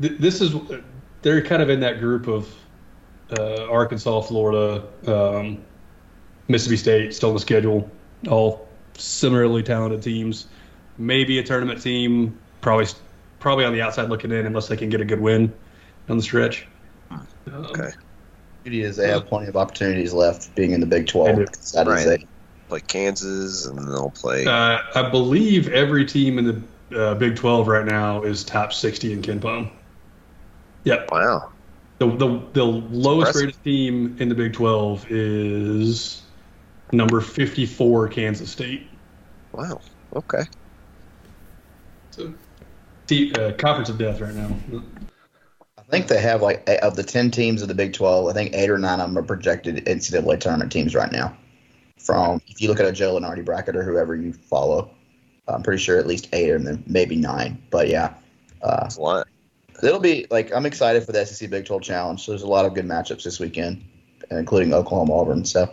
[0.00, 0.54] th- this is
[1.22, 2.48] they're kind of in that group of
[3.38, 5.62] uh, Arkansas, Florida, um,
[6.48, 7.90] Mississippi State still on the schedule,
[8.28, 10.46] all similarly talented teams.
[10.98, 12.86] Maybe a tournament team, probably
[13.40, 15.52] probably on the outside looking in, unless they can get a good win
[16.08, 16.66] on the stretch.
[17.10, 17.90] Um, Okay.
[18.66, 21.36] Beauty is they have plenty of opportunities left being in the Big 12.
[21.36, 21.46] They do.
[21.74, 22.20] That is Right.
[22.20, 22.26] a-
[22.68, 24.44] Play Kansas, and they'll play.
[24.44, 29.12] Uh, I believe every team in the uh, Big 12 right now is top 60
[29.12, 29.70] in KenPom.
[30.82, 31.12] Yep.
[31.12, 31.52] wow.
[32.00, 33.40] The, the, the lowest impressive.
[33.46, 36.22] rated team in the Big 12 is
[36.90, 38.88] number 54, Kansas State.
[39.52, 39.80] Wow.
[40.16, 40.42] Okay.
[42.10, 42.34] So,
[43.06, 44.50] te- uh, conference of death right now.
[45.86, 48.54] I think they have like of the 10 teams of the Big 12, I think
[48.54, 51.36] eight or nine of them are projected NCAA tournament teams right now.
[51.98, 54.90] From if you look at a Joe Lunardi bracket or whoever you follow,
[55.48, 57.62] I'm pretty sure at least eight and then maybe nine.
[57.70, 58.14] But yeah,
[58.62, 59.28] uh, That's a lot.
[59.82, 62.26] it'll be like I'm excited for the SEC Big 12 Challenge.
[62.26, 63.84] There's a lot of good matchups this weekend,
[64.30, 65.44] including Oklahoma Auburn.
[65.44, 65.72] So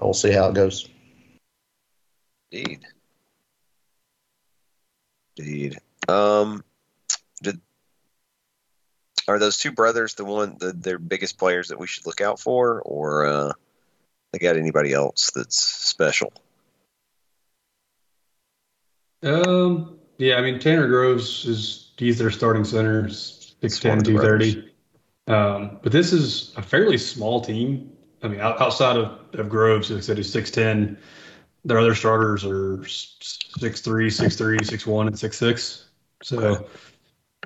[0.00, 0.88] we'll see how it goes.
[2.50, 2.80] Indeed.
[5.36, 5.78] Indeed.
[6.08, 6.64] Um,
[7.42, 7.60] did
[9.30, 12.38] are those two brothers the one the their biggest players that we should look out
[12.40, 13.52] for, or uh,
[14.32, 16.32] they got anybody else that's special?
[19.22, 24.72] Um, yeah, I mean, Tanner Groves is, he's their starting center, 6'10, one 230.
[25.26, 27.92] Um, but this is a fairly small team.
[28.22, 30.96] I mean, out, outside of, of Groves, like I said, he's 6'10.
[31.64, 35.84] Their other starters are 6'3, 6'3, 6'1, and 6'6.
[36.22, 36.66] So,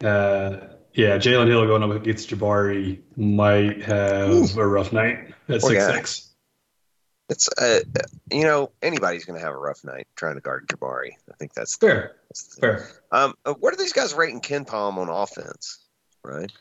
[0.05, 5.75] uh, yeah, Jalen Hill going up against Jabari might have a rough night at Poor
[5.75, 6.01] guy.
[6.01, 6.31] 6'6.
[7.31, 7.81] It's uh,
[8.31, 11.12] you know anybody's going to have a rough night trying to guard Jabari.
[11.31, 12.89] I think that's Fair, that's the- fair.
[13.11, 15.79] Um, uh, what are these guys rating KenPom on offense?
[16.23, 16.53] Right?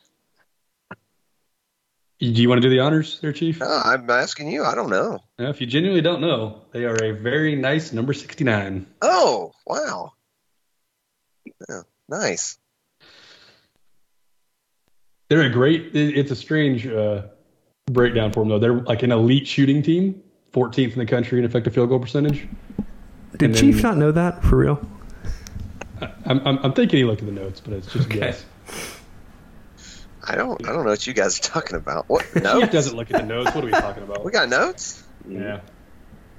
[2.20, 3.60] Do you want to do the honors there, Chief?
[3.60, 4.64] No, I'm asking you.
[4.64, 5.20] I don't know.
[5.38, 8.88] Now, if you genuinely don't know, they are a very nice number 69.
[9.02, 10.14] Oh, wow.
[11.68, 12.58] Yeah, nice.
[15.30, 17.24] They're a great, it- it's a strange uh,
[17.88, 18.60] breakdown for them, though.
[18.60, 20.22] They're like an elite shooting team,
[20.54, 22.48] 14th in the country in effective field goal percentage.
[23.38, 24.86] Did And Chief then- not know that for real?
[26.26, 28.46] I'm, I'm, I'm thinking he looked at the notes, but it's just a guess.
[30.26, 30.62] I don't.
[30.68, 32.06] I don't know what you guys are talking about.
[32.10, 32.72] What He notes?
[32.72, 33.54] doesn't look at the notes.
[33.56, 34.24] What are we talking about?
[34.26, 35.04] We got notes.
[35.28, 35.60] Yeah.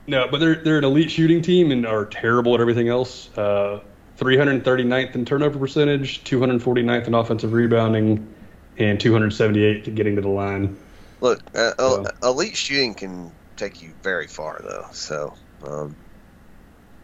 [0.06, 3.30] No, but they're they're an elite shooting team and are terrible at everything else.
[3.36, 3.80] Uh,
[4.18, 8.33] 339th in turnover percentage, 249th in offensive rebounding,
[8.78, 10.76] and 278th at getting to the line.
[11.20, 14.86] Look, uh, So- elite shooting can take you very far, though.
[14.92, 15.34] So,
[15.66, 15.96] um,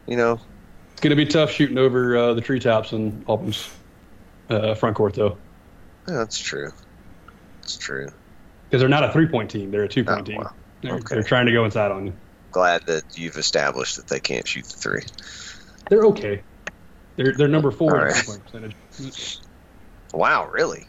[0.07, 0.41] you know,
[0.93, 3.69] It's going to be tough shooting over uh, the treetops in Auburn's
[4.51, 5.39] uh, front court, though,
[6.09, 6.71] yeah, that's true.
[7.63, 8.09] It's true.
[8.69, 10.37] because they're not a three point team; they're a two point Oh, team.
[10.39, 10.51] wow.
[10.83, 11.15] They're, Okay.
[11.15, 12.13] they're trying to go inside on you.
[12.51, 15.03] Glad that you've established that they can't shoot the three.
[15.89, 16.43] They're okay.
[17.17, 18.13] They're they're number four right.
[18.15, 19.39] percentage.
[20.13, 20.87] Wow, really?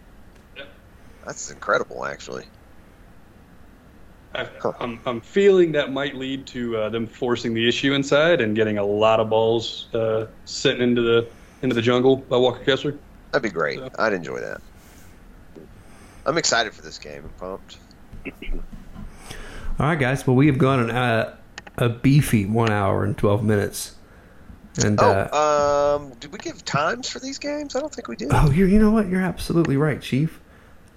[1.22, 1.26] Yep.
[1.28, 2.46] That's incredible, actually.
[4.34, 4.72] I, Huh.
[4.80, 8.78] I'm I'm feeling that might lead to uh, them forcing the issue inside and getting
[8.78, 11.28] a lot of balls uh, sitting into the
[11.62, 12.98] into the jungle by Walker Kessler.
[13.32, 13.80] That'd be great.
[13.80, 14.62] So- I'd enjoy that.
[16.26, 17.24] I'm excited for this game.
[17.24, 17.78] I'm pumped.
[19.80, 20.26] All right, guys.
[20.28, 21.36] Well, we have gone an, uh,
[21.78, 23.96] a beefy one hour and 12 minutes.
[24.84, 27.76] And, uh, Oh, um, did we give times for these games?
[27.76, 28.30] I don't think we did.
[28.32, 29.08] oh, you're, you know what?
[29.08, 30.40] You're absolutely right, Chief.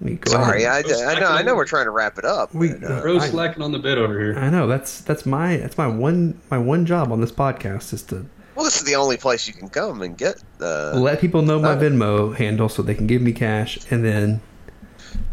[0.05, 0.85] Let go Sorry, ahead.
[0.87, 1.29] I, I know.
[1.29, 2.55] I know we're trying to wrap it up.
[2.55, 4.39] We- but, uh, Rose slacking on the bed over here.
[4.39, 8.03] I know that's that's my that's my one my one job on this podcast is
[8.05, 11.43] to well, this is the only place you can come and get uh, let people
[11.43, 11.75] know my.
[11.75, 14.41] Venmo handle so they can give me cash and then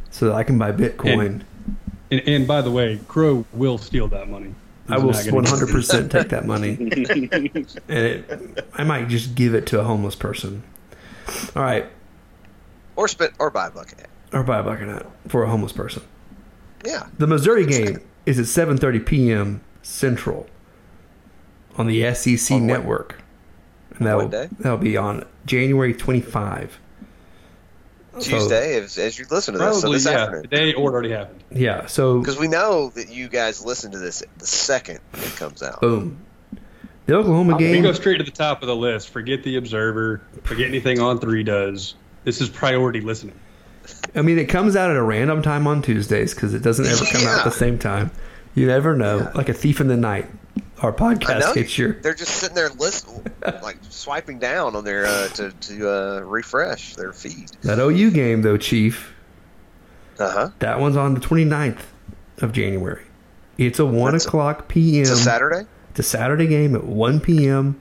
[0.10, 1.26] so that I can buy Bitcoin.
[1.26, 1.46] And-
[2.10, 4.54] And, and by the way, Crow will steal that money.
[4.90, 9.80] I will 100 percent take that money, and it, I might just give it to
[9.80, 10.64] a homeless person.
[11.56, 11.86] All right,
[12.98, 14.10] or spend or buy a bucket.
[14.32, 14.40] Hat.
[14.40, 16.04] or buy a bucket hat for a homeless person.
[16.86, 17.08] Yeah.
[17.18, 19.62] The Missouri game is at 7:30 p.m.
[19.84, 20.48] Central
[21.78, 23.22] on the SEC On what- network,
[23.98, 26.80] and that'll that'll be on January 25.
[28.20, 29.76] Tuesday as, as you listen to this.
[29.78, 30.12] so Probably, this yeah.
[30.24, 30.44] afternoon.
[30.44, 31.44] Today or it already happened.
[31.50, 31.86] Yeah.
[31.86, 35.80] So Because we know that you guys listen to this the second it comes out.
[35.80, 36.18] boom.
[37.06, 37.84] The Oklahoma We game.
[37.84, 39.10] go straight to the top of the list.
[39.10, 40.22] Forget the Observer.
[40.44, 41.96] Forget anything on three does.
[42.26, 43.40] This is priority listening.
[44.16, 47.06] I mean, it comes out at a random time on Tuesdays because it doesn't ever
[47.12, 48.12] come out at the same time.
[48.56, 49.32] You never know.
[49.36, 50.28] Like a thief in the night.
[50.82, 51.94] Our podcast gets your.
[51.94, 53.08] they're just sitting there list,
[53.62, 57.52] like swiping down on their uh, to to uh, refresh their feed.
[57.62, 59.14] That OU game, though, Chief,
[60.20, 60.50] Uh huh.
[60.60, 61.82] that one's on the 29th
[62.40, 63.06] of January.
[63.60, 65.02] It's a 1 That's o'clock p.m.
[65.04, 65.68] It's a Saturday.
[65.92, 67.78] It's a Saturday game at 1 p.m.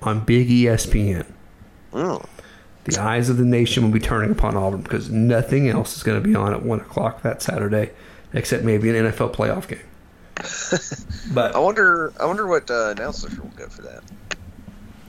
[0.00, 1.26] on Big ESPN.
[1.92, 2.26] Mm.
[2.94, 6.20] The eyes of the nation will be turning upon Auburn because nothing else is going
[6.22, 7.90] to be on at 1 o'clock that Saturday
[8.32, 9.80] except maybe an NFL playoff game.
[11.34, 12.12] but I wonder.
[12.20, 14.02] I wonder what uh, announcers will go for that.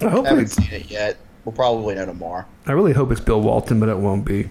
[0.02, 1.18] I hope I haven't seen it yet.
[1.46, 2.46] We'll probably know tomorrow.
[2.66, 4.50] I really hope it's Bill Walton, but it won't be.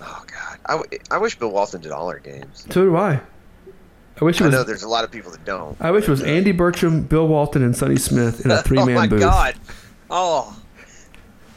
[0.00, 2.66] Oh God, I, w- I wish Bill Walton did all our games.
[2.70, 3.20] So do I.
[4.20, 4.54] I wish it I was.
[4.54, 5.76] know there's a lot of people that don't.
[5.80, 8.96] I wish it was Andy Burcham, Bill Walton, and Sonny Smith in a three-man booth.
[8.96, 9.20] oh my booth.
[9.20, 9.54] God!
[10.10, 10.61] Oh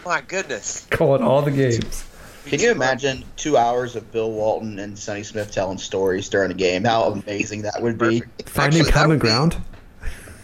[0.06, 0.86] my goodness!
[0.90, 2.06] Calling all the games.
[2.46, 6.54] Can you imagine two hours of Bill Walton and Sonny Smith telling stories during a
[6.54, 6.84] game?
[6.84, 8.22] How amazing that would be.
[8.22, 8.50] Perfect.
[8.50, 9.58] Finding Actually, that common be- ground.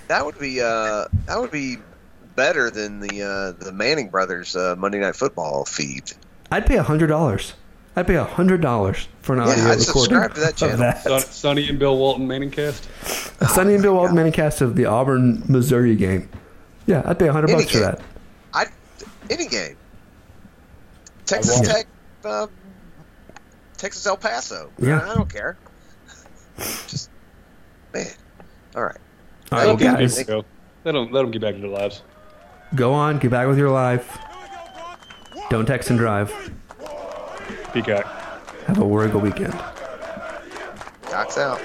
[0.08, 1.78] That would be uh, that would be
[2.36, 6.12] better than the uh, the Manning brothers uh, Monday Night Football feed.
[6.52, 7.54] I'd pay hundred dollars.
[7.96, 10.78] I'd pay hundred dollars for an Yeah, audio I'd recording subscribe to that of channel.
[10.78, 11.04] that.
[11.04, 12.90] Son, Sonny and Bill Walton Manning cast.
[13.42, 16.28] A Sonny and Bill Walton minicast of the Auburn Missouri game.
[16.88, 17.92] Yeah, I'd pay hundred Any bucks for game.
[17.92, 18.02] that.
[19.32, 19.78] I any game.
[21.26, 21.88] Texas Tech,
[22.26, 22.48] uh,
[23.78, 24.70] Texas El Paso.
[24.80, 25.10] Yeah.
[25.10, 25.58] I don't care.
[26.58, 27.10] Just
[27.94, 28.08] man.
[28.76, 28.98] All right.
[29.52, 29.86] All right, well, Okay.
[29.86, 30.44] guys, Go.
[30.84, 32.02] Let them, let them get back to their lives.
[32.76, 34.18] go on, get back with your life.
[35.50, 36.32] Don't text and drive.
[37.74, 38.06] Peacock.
[38.68, 39.54] Have a War Eagle weekend.
[41.04, 41.60] Cox out.